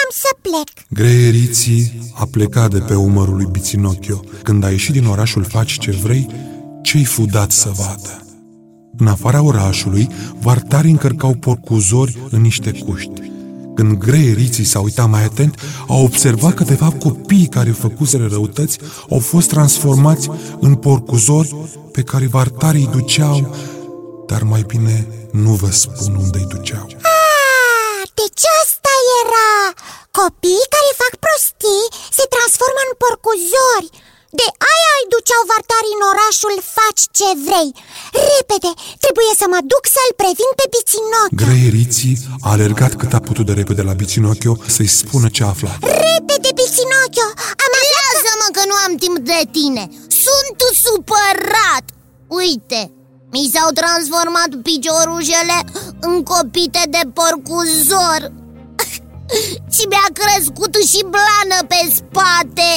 am 0.00 0.08
să 0.22 0.30
plec 0.44 0.68
Greieriții 1.00 2.12
a 2.22 2.24
plecat 2.30 2.70
de 2.70 2.80
pe 2.88 2.94
umărul 2.94 3.36
lui 3.36 3.48
Biținocchio. 3.56 4.20
Când 4.42 4.64
a 4.64 4.70
ieșit 4.70 4.92
din 4.92 5.06
orașul 5.06 5.44
Faci 5.44 5.78
ce 5.78 5.90
vrei, 5.90 6.24
ce-i 6.82 7.04
fu 7.04 7.22
dat 7.24 7.50
să 7.50 7.70
vadă? 7.80 8.27
În 8.98 9.06
afara 9.06 9.42
orașului, 9.42 10.08
vartarii 10.40 10.90
încărcau 10.90 11.34
porcuzori 11.34 12.18
în 12.30 12.40
niște 12.40 12.72
cuști. 12.72 13.30
Când 13.74 13.98
greieriții 13.98 14.64
s-au 14.64 14.82
uitat 14.82 15.08
mai 15.08 15.24
atent, 15.24 15.60
au 15.88 16.02
observat 16.04 16.54
că, 16.54 16.64
de 16.64 16.74
fapt, 16.74 16.98
copiii 17.00 17.48
care 17.48 17.70
făcuseră 17.70 18.26
răutăți 18.30 18.78
au 19.10 19.18
fost 19.18 19.48
transformați 19.48 20.30
în 20.60 20.74
porcuzori 20.74 21.56
pe 21.92 22.02
care 22.02 22.26
vartarii 22.26 22.84
îi 22.84 23.00
duceau, 23.00 23.56
dar 24.26 24.42
mai 24.42 24.64
bine 24.66 25.06
nu 25.32 25.50
vă 25.50 25.70
spun 25.70 26.14
unde 26.14 26.38
îi 26.38 26.46
duceau. 26.56 26.86
Ah, 26.86 28.02
deci 28.20 28.44
asta 28.62 28.92
era 29.20 29.50
Copiii 30.20 30.72
care 30.74 30.90
fac 31.02 31.14
prostii 31.24 31.86
se 32.18 32.24
transformă 32.34 32.80
în 32.88 32.92
porcuzori 33.02 33.88
De 34.40 34.48
aia 34.98 35.04
îi 35.04 35.12
duceau 35.16 35.42
vartarii 35.52 35.96
în 35.98 36.04
orașul 36.12 36.54
Faci 36.76 37.02
ce 37.18 37.28
vrei. 37.46 37.70
Repede, 38.34 38.70
trebuie 39.04 39.32
să 39.40 39.46
mă 39.52 39.60
duc 39.72 39.84
să-l 39.96 40.12
previn 40.22 40.50
pe 40.58 40.64
Biținochi 40.74 41.38
Greieriții 41.42 42.16
a 42.46 42.48
alergat 42.56 42.92
cât 43.00 43.12
a 43.18 43.20
putut 43.28 43.44
de 43.48 43.54
repede 43.60 43.82
la 43.88 43.94
Biținocchio 44.00 44.54
să-i 44.74 44.94
spună 45.00 45.26
ce 45.36 45.42
a 45.44 45.52
aflat. 45.54 45.78
Repede, 46.06 46.50
Biținochio 46.60 47.28
Am 47.64 47.72
aflat 47.80 47.96
că... 47.96 48.06
Lasă-mă 48.08 48.48
că 48.56 48.62
nu 48.70 48.76
am 48.86 48.92
timp 49.04 49.18
de 49.32 49.40
tine. 49.56 49.84
Sunt 50.24 50.58
supărat. 50.84 51.84
Uite, 52.40 52.80
mi 53.34 53.50
s-au 53.52 53.68
transformat 53.80 54.50
piciorușele 54.66 55.58
în 56.08 56.14
copite 56.32 56.82
de 56.94 57.02
porcuzor. 57.18 58.20
Și 59.74 59.84
mi-a 59.90 60.08
crescut 60.20 60.74
și 60.90 61.00
blană 61.14 61.58
pe 61.72 61.80
spate 61.98 62.68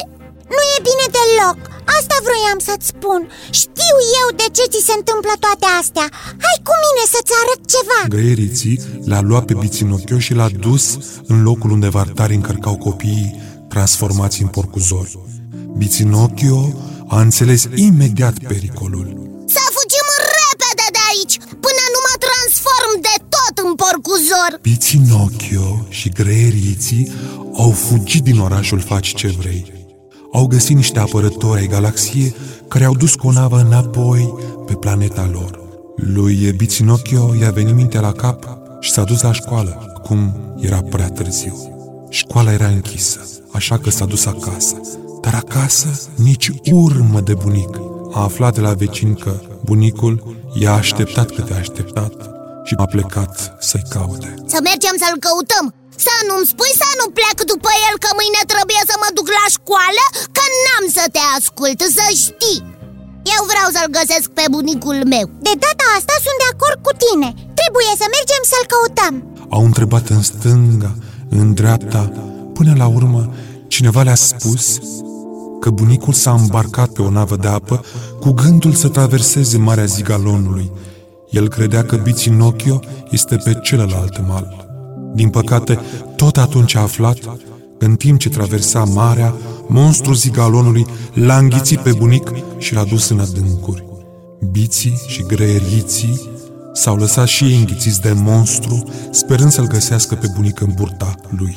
Nu 0.55 0.61
e 0.75 0.77
bine 0.89 1.07
deloc 1.17 1.57
Asta 1.97 2.15
vroiam 2.25 2.59
să-ți 2.67 2.89
spun 2.93 3.21
Știu 3.61 3.95
eu 4.19 4.27
de 4.41 4.47
ce 4.55 4.63
ți 4.71 4.85
se 4.87 4.95
întâmplă 4.99 5.33
toate 5.45 5.67
astea 5.81 6.07
Hai 6.45 6.57
cu 6.67 6.73
mine 6.83 7.03
să-ți 7.13 7.35
arăt 7.41 7.61
ceva 7.73 7.99
Greieriții 8.15 8.77
l-a 9.09 9.21
luat 9.29 9.45
pe 9.49 9.55
Biținocchio 9.63 10.19
și 10.25 10.33
l-a 10.39 10.49
dus 10.67 10.85
în 11.31 11.37
locul 11.49 11.71
unde 11.77 11.89
vartarii 11.97 12.39
încărcau 12.41 12.75
copiii 12.87 13.29
transformați 13.73 14.41
în 14.41 14.47
porcuzori. 14.47 15.17
Biținocchio 15.77 16.73
a 17.07 17.19
înțeles 17.19 17.67
imediat 17.75 18.35
pericolul. 18.47 19.05
Să 19.55 19.63
fugim 19.75 20.07
repede 20.37 20.87
de 20.95 21.01
aici 21.11 21.35
Până 21.65 21.83
nu 21.93 21.99
mă 22.07 22.15
transform 22.27 22.91
de 23.07 23.15
tot 23.35 23.55
în 23.65 23.75
porcuzor 23.75 24.51
Biținocchio 24.61 25.85
și 25.89 26.09
greieriții 26.09 27.11
au 27.57 27.71
fugit 27.71 28.23
din 28.23 28.39
orașul 28.39 28.79
Faci 28.79 29.15
ce 29.15 29.27
vrei. 29.27 29.80
Au 30.31 30.47
găsit 30.47 30.75
niște 30.75 30.99
apărători 30.99 31.59
ai 31.59 31.67
galaxiei 31.67 32.35
care 32.67 32.83
au 32.83 32.95
dus 32.95 33.15
cu 33.15 33.27
o 33.27 33.31
navă 33.31 33.59
înapoi 33.59 34.33
pe 34.65 34.73
planeta 34.73 35.29
lor. 35.31 35.59
Lui 35.95 36.51
Biținocchio 36.51 37.35
i-a 37.39 37.51
venit 37.51 37.75
mintea 37.75 38.01
la 38.01 38.11
cap 38.11 38.57
și 38.79 38.91
s-a 38.91 39.03
dus 39.03 39.21
la 39.21 39.31
școală. 39.31 39.93
Acum 39.97 40.35
era 40.59 40.81
prea 40.81 41.09
târziu. 41.09 41.55
Școala 42.09 42.53
era 42.53 42.67
închisă, 42.67 43.19
așa 43.51 43.77
că 43.77 43.89
s-a 43.89 44.05
dus 44.05 44.25
acasă. 44.25 44.75
Dar 45.21 45.33
acasă 45.33 45.87
nici 46.15 46.51
urmă 46.71 47.19
de 47.19 47.33
bunic. 47.33 47.79
A 48.11 48.23
aflat 48.23 48.53
de 48.53 48.61
la 48.61 48.73
vecin 48.73 49.13
că 49.13 49.31
bunicul 49.65 50.37
i-a 50.53 50.73
așteptat 50.73 51.31
cât 51.31 51.51
a 51.51 51.55
așteptat 51.55 52.13
și 52.67 52.73
a 52.83 52.85
plecat 52.93 53.33
să-i 53.67 53.85
caute. 53.93 54.29
Să 54.53 54.59
mergem 54.69 54.95
să-l 55.03 55.17
căutăm. 55.25 55.65
Să 56.05 56.15
nu-mi 56.29 56.49
spui 56.53 56.73
să 56.81 56.89
nu 56.99 57.07
plec 57.17 57.37
după 57.53 57.71
el 57.87 57.95
Că 58.03 58.09
mâine 58.19 58.41
trebuie 58.53 58.83
să 58.89 58.95
mă 59.01 59.09
duc 59.17 59.27
la 59.39 59.45
școală 59.57 60.03
Că 60.35 60.43
n-am 60.63 60.85
să 60.97 61.05
te 61.15 61.23
ascult, 61.37 61.79
să 61.97 62.05
știi. 62.25 62.59
Eu 63.35 63.41
vreau 63.51 63.67
să-l 63.75 63.89
găsesc 63.97 64.27
pe 64.37 64.45
bunicul 64.55 64.97
meu. 65.13 65.25
De 65.47 65.53
data 65.65 65.85
asta 65.97 66.15
sunt 66.25 66.37
de 66.43 66.47
acord 66.53 66.79
cu 66.87 66.93
tine. 67.03 67.29
Trebuie 67.59 67.91
să 68.01 68.05
mergem 68.15 68.43
să-l 68.51 68.65
căutăm. 68.73 69.13
Au 69.55 69.63
întrebat 69.69 70.05
în 70.15 70.21
stânga, 70.31 70.91
în 71.39 71.47
dreapta, 71.59 72.03
până 72.57 72.73
la 72.81 72.87
urmă 72.97 73.21
cineva 73.73 74.01
le-a 74.07 74.21
spus 74.31 74.65
că 75.59 75.69
bunicul 75.69 76.13
s-a 76.13 76.31
îmbarcat 76.31 76.89
pe 76.89 77.01
o 77.01 77.09
navă 77.09 77.35
de 77.35 77.47
apă 77.47 77.85
cu 78.19 78.29
gândul 78.31 78.73
să 78.73 78.87
traverseze 78.87 79.57
Marea 79.57 79.85
Zigalonului. 79.85 80.71
El 81.31 81.47
credea 81.47 81.83
că 81.83 81.95
Biținocchio 81.95 82.79
este 83.09 83.35
pe 83.35 83.59
celălalt 83.63 84.27
mal. 84.27 84.67
Din 85.13 85.29
păcate, 85.29 85.79
tot 86.15 86.37
atunci 86.37 86.75
a 86.75 86.81
aflat 86.81 87.17
că 87.19 87.35
în 87.79 87.95
timp 87.95 88.19
ce 88.19 88.29
traversa 88.29 88.83
marea, 88.83 89.33
monstrul 89.67 90.13
zigalonului 90.13 90.85
l-a 91.13 91.37
înghițit 91.37 91.79
pe 91.79 91.91
bunic 91.91 92.31
și 92.57 92.73
l-a 92.73 92.83
dus 92.83 93.09
în 93.09 93.19
adâncuri. 93.19 93.85
Biții 94.51 95.01
și 95.07 95.23
greieriții 95.23 96.29
s-au 96.73 96.95
lăsat 96.95 97.27
și 97.27 97.43
ei 97.43 97.55
înghițiți 97.55 98.01
de 98.01 98.13
monstru, 98.15 98.91
sperând 99.11 99.51
să-l 99.51 99.67
găsească 99.67 100.15
pe 100.15 100.27
bunic 100.35 100.59
în 100.59 100.71
burta 100.75 101.15
lui. 101.37 101.55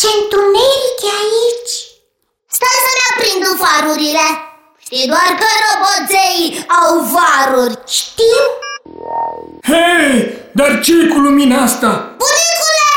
Ce 0.00 0.08
întuneric 0.20 0.98
e 1.08 1.12
aici 1.22 1.74
Stai 2.56 2.78
să 2.86 2.92
ne 2.98 3.04
aprind 3.10 3.44
farurile 3.62 4.26
Știi 4.84 5.06
doar 5.12 5.30
că 5.40 5.48
roboței 5.64 6.40
au 6.80 6.90
varuri 7.14 7.76
Știu 8.00 8.42
Hei, 9.70 10.10
dar 10.52 10.80
ce 10.84 11.06
cu 11.12 11.18
lumina 11.26 11.56
asta? 11.68 11.90
Bunicule, 12.22 12.90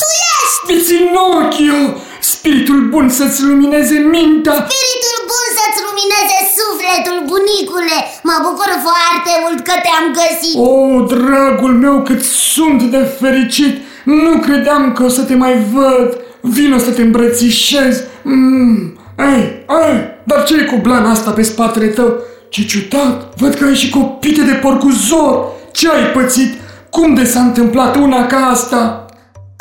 tu 0.00 0.08
ești! 0.32 0.60
Piținocchio, 0.68 1.80
spiritul 2.20 2.80
bun 2.92 3.08
să-ți 3.18 3.42
lumineze 3.42 3.98
mintea. 4.14 4.56
Spiritul 4.68 5.18
bun 5.30 5.46
să-ți 5.58 5.80
lumineze 5.86 6.36
sufletul, 6.58 7.18
bunicule. 7.32 7.96
Mă 8.28 8.36
bucur 8.46 8.70
foarte 8.86 9.32
mult 9.42 9.58
că 9.68 9.74
te-am 9.84 10.06
găsit. 10.20 10.56
O, 10.68 10.74
dragul 11.14 11.74
meu, 11.84 12.02
cât 12.02 12.22
sunt 12.22 12.82
de 12.82 13.02
fericit. 13.20 13.74
Nu 14.04 14.38
credeam 14.38 14.92
că 14.92 15.02
o 15.02 15.08
să 15.08 15.22
te 15.22 15.34
mai 15.34 15.54
văd. 15.72 16.08
Vino 16.40 16.78
să 16.78 16.90
te 16.90 17.02
îmbrățișez. 17.02 18.02
Mm. 18.22 18.98
Ei, 19.18 19.64
ei, 19.84 19.96
dar 20.24 20.44
ce 20.44 20.54
e 20.54 20.64
cu 20.64 20.76
blana 20.76 21.10
asta 21.10 21.30
pe 21.30 21.42
spatele 21.42 21.86
tău? 21.86 22.14
Ce 22.54 22.62
ciudat, 22.72 23.16
văd 23.40 23.52
că 23.58 23.64
ai 23.64 23.80
și 23.82 23.88
copite 23.98 24.42
de 24.50 24.56
porcuzor. 24.64 25.32
Ce 25.78 25.86
ai 25.96 26.04
pățit? 26.16 26.52
Cum 26.94 27.08
de 27.18 27.24
s-a 27.32 27.42
întâmplat 27.48 27.92
una 28.06 28.20
ca 28.32 28.40
asta? 28.56 28.80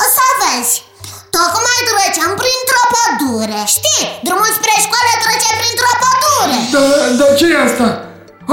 O 0.04 0.06
să 0.18 0.26
vezi. 0.42 0.76
Tocmai 1.36 1.80
trecem 1.90 2.32
printr-o 2.42 2.84
pădure 2.94 3.62
Știi, 3.76 4.06
drumul 4.28 4.52
spre 4.58 4.76
școală 4.86 5.12
trece 5.24 5.52
printr-o 5.62 5.94
pădure. 6.04 6.58
Dar, 6.76 6.90
dar 7.20 7.32
ce 7.40 7.46
e 7.54 7.66
asta? 7.70 7.88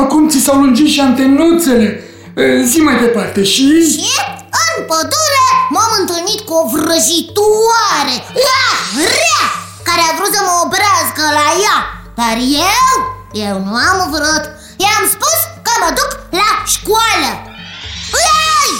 Acum 0.02 0.22
ți 0.30 0.44
s-au 0.44 0.56
lungit 0.62 0.90
și 0.94 1.00
antenuțele. 1.08 1.88
E, 2.42 2.44
Zi 2.70 2.78
mai 2.88 2.96
departe 3.04 3.40
și... 3.52 3.66
Și 3.94 4.12
în 4.66 4.74
pădure 4.90 5.46
m-am 5.74 5.92
întâlnit 6.00 6.40
cu 6.48 6.54
o 6.62 6.68
vrăjitoare 6.74 8.16
Rea, 8.46 8.72
rea, 9.18 9.44
care 9.88 10.02
a 10.04 10.16
vrut 10.18 10.32
să 10.36 10.40
mă 10.48 10.54
oprească 10.64 11.22
la 11.38 11.46
ea. 11.66 11.78
Dar 12.20 12.36
eu, 12.76 13.19
eu 13.32 13.54
nu 13.66 13.74
am 13.90 13.98
vrut 14.14 14.44
I-am 14.84 15.04
spus 15.14 15.38
că 15.66 15.72
mă 15.82 15.90
duc 15.98 16.10
la 16.40 16.50
școală 16.74 17.30
Ei! 18.42 18.70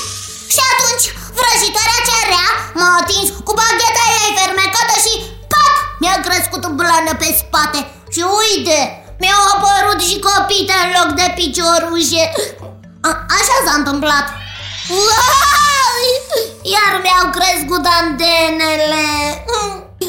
Și 0.55 0.61
atunci 0.73 1.05
vrăjitoarea 1.39 2.01
cea 2.09 2.23
rea 2.33 2.49
m-a 2.79 2.91
atins 3.03 3.29
cu 3.47 3.53
bagheta 3.61 4.05
ei 4.21 4.31
fermecată 4.39 4.95
și 5.05 5.13
pac! 5.53 5.75
Mi-a 6.03 6.19
crescut 6.27 6.65
blană 6.81 7.13
pe 7.21 7.29
spate 7.43 7.81
Și 8.15 8.23
uite, 8.41 8.79
mi-au 9.21 9.43
apărut 9.55 10.01
și 10.09 10.17
copite 10.29 10.75
în 10.85 10.89
loc 10.99 11.09
de 11.21 11.27
piciorușe 11.39 12.25
A- 13.09 13.21
Așa 13.39 13.57
s-a 13.65 13.75
întâmplat 13.81 14.27
Uai! 14.29 14.50
Iar 16.75 16.93
mi-au 17.05 17.27
crescut 17.37 17.85
antenele. 18.01 19.07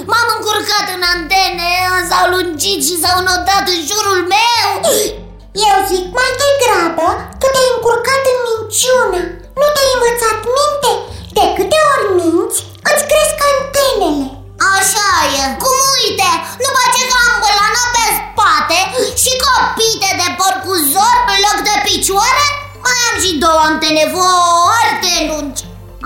M-am 0.09 0.27
încurcat 0.35 0.87
în 0.95 1.03
antene, 1.15 1.69
s-au 2.09 2.25
lungit 2.33 2.81
și 2.87 2.95
s-au 3.01 3.19
notat 3.29 3.65
în 3.75 3.81
jurul 3.89 4.19
meu. 4.35 4.67
Eu 5.67 5.77
zic 5.91 6.05
mai 6.17 6.31
degrabă 6.43 7.07
că 7.39 7.47
te-ai 7.53 7.71
încurcat 7.75 8.23
în 8.31 8.39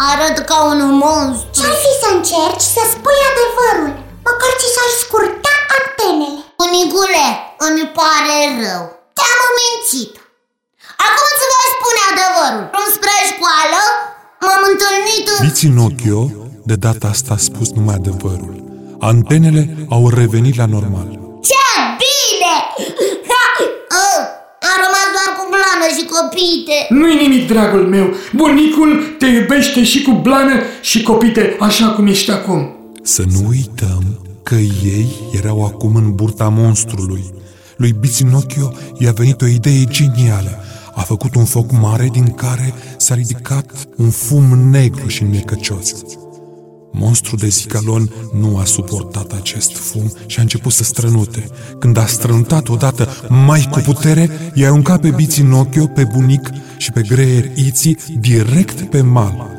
Arăt 0.09 0.37
ca 0.49 0.57
un 0.71 0.79
monstru 1.03 1.49
Ce-ar 1.55 1.75
fi 1.83 1.91
să 2.01 2.07
încerci 2.15 2.67
să 2.75 2.81
spui 2.93 3.19
adevărul? 3.31 3.91
Măcar 4.27 4.51
ți 4.59 4.73
s-ar 4.75 4.91
scurta 5.03 5.53
antenele 5.77 6.41
Bunicule, 6.59 7.27
îmi 7.67 7.85
pare 7.97 8.37
rău 8.63 8.83
Te-am 9.17 9.41
mințit 9.59 10.13
Acum 11.05 11.27
îți 11.33 11.49
voi 11.51 11.67
spune 11.75 12.01
adevărul 12.11 12.65
Spre 12.95 13.15
școală 13.31 13.81
m-am 14.45 14.63
întâlnit 14.71 15.25
în... 15.33 15.39
Biținocchio 15.47 16.21
de 16.69 16.75
data 16.75 17.07
asta 17.07 17.33
a 17.33 17.37
spus 17.37 17.69
numai 17.71 17.95
adevărul. 17.95 18.53
Antenele 18.99 19.63
au 19.89 20.09
revenit 20.09 20.55
la 20.61 20.65
normal. 20.65 21.07
Ce 21.49 21.65
bine! 22.01 22.55
Ha! 23.29 23.43
Oh, 24.03 24.21
am 24.69 24.77
rămas 24.85 25.07
doar 25.15 25.29
cu 25.37 25.44
blană 25.55 25.87
și 25.97 26.05
copite 26.15 26.77
Nu-i 26.89 27.27
nimic, 27.27 27.47
dragul 27.47 27.87
meu. 27.87 28.13
Bunicul 28.33 29.15
te 29.17 29.25
iubește 29.25 29.83
și 29.83 30.01
cu 30.01 30.11
blană 30.11 30.53
și 30.81 31.03
copite, 31.03 31.55
așa 31.59 31.87
cum 31.87 32.07
ești 32.07 32.31
acum. 32.31 32.75
Să 33.01 33.23
nu 33.31 33.47
uităm 33.47 34.03
că 34.43 34.55
ei 34.83 35.07
erau 35.33 35.65
acum 35.65 35.95
în 35.95 36.15
burta 36.15 36.49
monstrului. 36.49 37.23
Lui 37.77 37.95
Biținocchio 37.99 38.73
i-a 38.97 39.11
venit 39.11 39.41
o 39.41 39.47
idee 39.47 39.83
genială. 39.83 40.63
A 40.95 41.01
făcut 41.01 41.35
un 41.35 41.45
foc 41.45 41.71
mare 41.71 42.09
din 42.11 42.33
care 42.33 42.73
s-a 42.97 43.15
ridicat 43.15 43.65
un 43.95 44.09
fum 44.09 44.69
negru 44.69 45.07
și 45.07 45.23
necăcios. 45.23 45.91
Monstrul 46.97 47.37
de 47.41 47.47
zicalon 47.47 48.09
nu 48.33 48.57
a 48.57 48.63
suportat 48.63 49.31
acest 49.31 49.77
fum 49.77 50.11
și 50.25 50.39
a 50.39 50.41
început 50.41 50.71
să 50.71 50.83
strănute. 50.83 51.49
Când 51.79 51.97
a 51.97 52.05
strănutat 52.05 52.67
odată 52.69 53.09
mai 53.29 53.67
cu 53.71 53.79
putere, 53.79 54.29
i-a 54.53 54.67
aruncat 54.67 55.01
pe 55.01 55.09
Biținocchio, 55.09 55.87
pe 55.87 56.03
bunic 56.03 56.49
și 56.77 56.91
pe 56.91 57.01
greier 57.01 57.51
Iții 57.55 57.97
direct 58.19 58.81
pe 58.81 59.01
mal. 59.01 59.49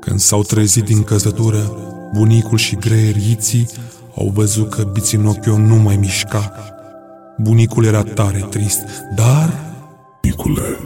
Când 0.00 0.20
s-au 0.20 0.42
trezit 0.42 0.84
din 0.84 1.02
căzătură, 1.02 1.76
bunicul 2.12 2.58
și 2.58 2.76
greier 2.76 3.16
Iții 3.16 3.68
au 4.16 4.30
văzut 4.34 4.70
că 4.70 4.82
Biținocchio 4.82 5.58
nu 5.58 5.76
mai 5.76 5.96
mișca. 5.96 6.52
Bunicul 7.38 7.84
era 7.84 8.02
tare 8.02 8.46
trist, 8.50 8.80
dar 9.14 9.66
Nicule, 10.22 10.78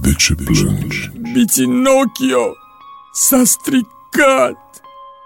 de 0.00 0.12
ce 0.12 0.34
plângi? 0.34 1.10
Biținocchio 1.32 2.54
s-a 3.12 3.42
stricat. 3.44 3.95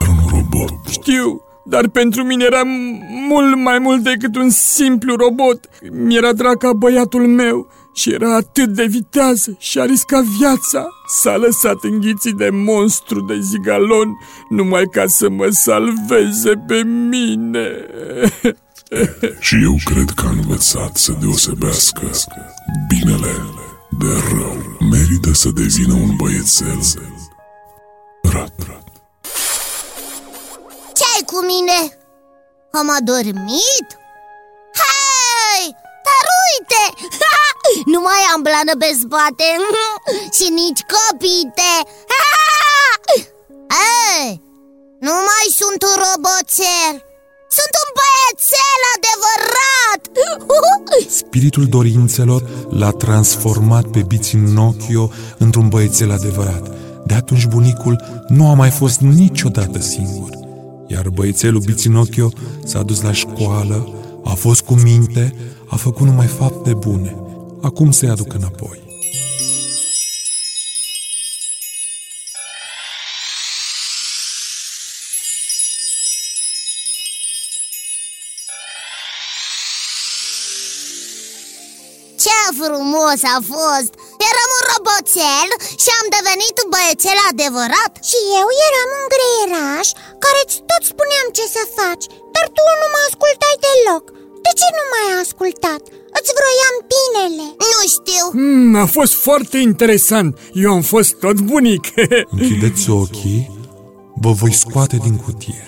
Un 0.09 0.29
robot. 0.31 0.73
Știu, 0.91 1.43
dar 1.65 1.89
pentru 1.89 2.23
mine 2.25 2.45
era 2.45 2.63
mult 3.29 3.57
mai 3.57 3.79
mult 3.79 4.03
decât 4.03 4.37
un 4.37 4.51
simplu 4.51 5.17
robot. 5.17 5.69
Mi-era 5.93 6.33
drag 6.33 6.57
ca 6.57 6.73
băiatul 6.73 7.27
meu 7.27 7.69
și 7.95 8.13
era 8.13 8.35
atât 8.35 8.69
de 8.69 8.85
vitează 8.85 9.57
și 9.59 9.79
a 9.79 9.85
riscat 9.85 10.23
viața. 10.23 10.87
S-a 11.07 11.37
lăsat 11.37 11.77
înghițit 11.83 12.35
de 12.35 12.49
monstru 12.53 13.21
de 13.21 13.39
zigalon 13.41 14.09
numai 14.49 14.85
ca 14.85 15.05
să 15.07 15.29
mă 15.29 15.49
salveze 15.51 16.53
pe 16.67 16.83
mine. 16.85 17.69
Și 19.47 19.57
eu 19.63 19.77
cred 19.85 20.11
că 20.15 20.27
a 20.27 20.31
învățat 20.31 20.97
să 20.97 21.17
deosebească 21.21 22.11
binele 22.89 23.35
de 23.99 24.07
rău. 24.33 24.57
Merită 24.91 25.33
să 25.33 25.51
devină 25.55 25.93
un 25.93 26.17
băiețel 26.17 26.79
rat, 28.23 28.55
rat. 28.67 28.80
Ce-ai 28.80 28.80
cu 31.31 31.39
mine? 31.53 31.79
Am 32.79 32.89
adormit? 32.99 33.89
Hei! 34.81 35.65
Dar 36.07 36.25
uite! 36.45 36.83
Nu 37.93 38.01
mai 38.09 38.23
am 38.35 38.41
blană 38.49 38.73
pe 38.83 38.91
spate 39.03 39.49
Și 40.37 40.47
nici 40.61 40.83
copite 40.95 41.73
Hei! 43.77 44.29
Nu 45.07 45.15
mai 45.29 45.47
sunt 45.61 45.81
un 45.89 45.97
roboțel 46.05 46.95
Sunt 47.59 47.73
un 47.83 47.89
băiețel 47.99 48.83
adevărat 48.97 50.03
spiritul 51.21 51.67
dorințelor 51.77 52.43
l-a 52.71 52.91
transformat 52.91 53.87
pe 53.87 54.03
Biținocchio 54.03 55.11
într-un 55.39 55.69
băiețel 55.69 56.11
adevărat. 56.11 56.65
De 57.07 57.15
atunci 57.15 57.47
bunicul 57.47 58.25
nu 58.29 58.51
a 58.51 58.55
mai 58.55 58.71
fost 58.71 59.01
niciodată 59.01 59.81
singur. 59.81 60.40
Iar 60.91 61.09
băiețelul 61.09 61.61
Biținocchio 61.61 62.31
s-a 62.65 62.83
dus 62.83 63.03
la 63.03 63.13
școală, 63.13 63.89
a 64.25 64.35
fost 64.35 64.61
cu 64.61 64.75
minte, 64.75 65.35
a 65.67 65.77
făcut 65.77 66.07
numai 66.07 66.27
fapte 66.27 66.75
bune. 66.75 67.17
Acum 67.61 67.91
se 67.91 68.07
aduc 68.07 68.33
înapoi. 68.33 68.79
Ce 82.19 82.63
frumos 82.63 83.23
a 83.23 83.41
fost! 83.43 84.10
Eram 84.29 84.51
un 84.59 84.65
roboțel 84.73 85.49
și 85.83 85.91
am 85.99 86.07
devenit 86.17 86.55
un 86.63 86.69
băiețel 86.75 87.19
adevărat 87.31 87.93
Și 88.11 88.19
eu 88.41 88.49
eram 88.69 88.89
un 88.99 89.07
greieraș 89.15 89.89
care 90.25 90.39
îți 90.45 90.59
tot 90.71 90.83
spuneam 90.93 91.27
ce 91.37 91.45
să 91.57 91.63
faci 91.79 92.05
Dar 92.35 92.47
tu 92.57 92.63
nu 92.81 92.87
mă 92.95 93.01
ascultai 93.09 93.57
deloc 93.65 94.05
De 94.45 94.51
ce 94.61 94.67
nu 94.77 94.85
m-ai 94.91 95.11
ascultat? 95.25 95.83
Îți 96.19 96.35
vroiam 96.39 96.77
binele 96.93 97.47
Nu 97.73 97.81
știu 97.97 98.25
Hmm, 98.37 98.73
a 98.85 98.87
fost 98.97 99.15
foarte 99.27 99.57
interesant. 99.71 100.31
Eu 100.65 100.71
am 100.77 100.83
fost 100.95 101.11
tot 101.25 101.37
bunic. 101.51 101.85
Închideți 102.37 102.85
ochii, 103.03 103.43
vă 104.23 104.31
voi 104.41 104.53
scoate 104.63 104.97
din 105.07 105.17
cutie. 105.25 105.65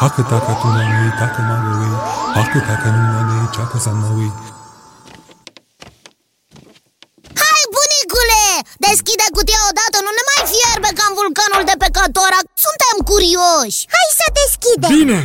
Hacă 0.00 0.22
tacă 0.30 0.52
tu 0.60 0.66
mă 0.66 0.82
ui, 1.00 1.10
tacă 1.18 1.40
mă 1.48 1.56
ui, 1.80 1.92
hacă 2.34 2.58
tacă 2.68 2.88
nu 2.96 3.00
mă 3.10 3.18
ui, 3.32 3.48
ceacă 3.54 3.76
să 3.84 3.90
mă 4.00 4.08
ui. 4.16 4.32
Hai, 7.42 7.62
bunicule! 8.10 8.42
Deschide 8.86 9.26
cutia 9.36 9.62
odată, 9.70 9.96
nu 10.06 10.12
ne 10.18 10.24
mai 10.30 10.42
fierbe 10.52 10.90
ca 10.98 11.04
în 11.08 11.14
vulcanul 11.20 11.62
de 11.70 11.76
pe 11.82 11.88
Catorac 11.96 12.44
Suntem 12.66 12.96
curioși 13.10 13.80
Hai 13.94 14.08
să 14.20 14.26
deschidem 14.40 14.90
Bine! 14.98 15.18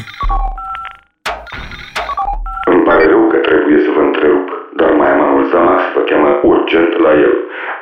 Îmi 2.71 2.83
pare 2.87 3.03
rău 3.13 3.23
că 3.31 3.37
trebuie 3.49 3.77
să 3.85 3.89
vă 3.95 4.01
întrerup, 4.09 4.47
dar 4.79 4.91
mai 4.99 5.09
am 5.15 5.21
anul 5.27 5.43
Zamax 5.51 5.81
vă 5.95 6.01
cheamă 6.09 6.29
urgent 6.53 6.91
la 7.05 7.11
el. 7.25 7.35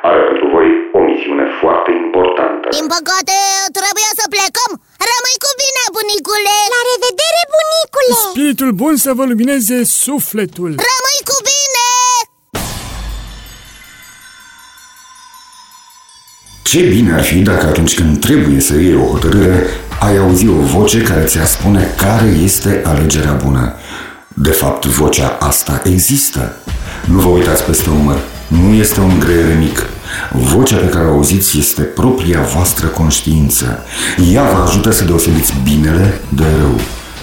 Are 0.08 0.20
pentru 0.30 0.46
voi 0.54 0.68
o 0.96 0.98
misiune 1.08 1.46
foarte 1.60 1.90
importantă. 2.04 2.66
Din 2.78 2.86
păcate, 2.96 3.36
trebuie 3.78 4.10
să 4.20 4.24
plecăm 4.34 4.72
Rămâi 5.10 5.38
cu 5.44 5.50
bine, 5.62 5.82
bunicule 5.96 6.56
La 6.74 6.80
revedere, 6.90 7.42
bunicule 7.54 8.12
Spiritul 8.26 8.70
bun 8.82 8.94
să 9.04 9.10
vă 9.18 9.24
lumineze 9.30 9.78
sufletul. 10.04 10.70
Rămâi 10.88 11.20
cu 11.30 11.33
Ce 16.74 16.80
bine 16.80 17.12
ar 17.12 17.22
fi 17.22 17.38
dacă 17.38 17.66
atunci 17.66 17.94
când 17.94 18.20
trebuie 18.20 18.60
să 18.60 18.74
iei 18.74 18.94
o 18.94 19.06
hotărâre, 19.06 19.62
ai 20.00 20.16
auzi 20.16 20.48
o 20.48 20.52
voce 20.52 20.98
care 20.98 21.24
ți-ar 21.24 21.46
spune 21.46 21.94
care 21.96 22.26
este 22.44 22.82
alegerea 22.84 23.32
bună. 23.32 23.72
De 24.28 24.50
fapt, 24.50 24.86
vocea 24.86 25.36
asta 25.40 25.82
există. 25.84 26.56
Nu 27.04 27.18
vă 27.18 27.28
uitați 27.28 27.62
peste 27.62 27.90
umăr. 27.90 28.18
Nu 28.48 28.72
este 28.72 29.00
un 29.00 29.18
greier 29.18 29.58
mic. 29.58 29.86
Vocea 30.32 30.76
pe 30.76 30.86
care 30.86 31.06
o 31.06 31.10
auziți 31.10 31.58
este 31.58 31.82
propria 31.82 32.40
voastră 32.40 32.86
conștiință. 32.86 33.82
Ea 34.32 34.42
vă 34.42 34.62
ajută 34.62 34.92
să 34.92 35.04
deosebiți 35.04 35.54
binele 35.62 36.20
de 36.28 36.44
rău. 36.60 36.80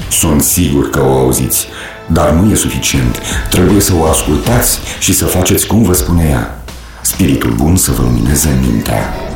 Sunt 0.09 0.41
sigur 0.41 0.89
că 0.89 1.03
o 1.03 1.17
auziți, 1.17 1.67
dar 2.07 2.29
nu 2.29 2.51
e 2.51 2.55
suficient. 2.55 3.19
Trebuie 3.49 3.81
să 3.81 3.93
o 3.99 4.05
ascultați 4.05 4.79
și 4.99 5.13
să 5.13 5.25
faceți 5.25 5.67
cum 5.67 5.83
vă 5.83 5.93
spune 5.93 6.27
ea. 6.29 6.63
Spiritul 7.01 7.51
bun 7.51 7.75
să 7.75 7.91
vă 7.91 8.01
lumineze 8.01 8.59
mintea. 8.61 9.30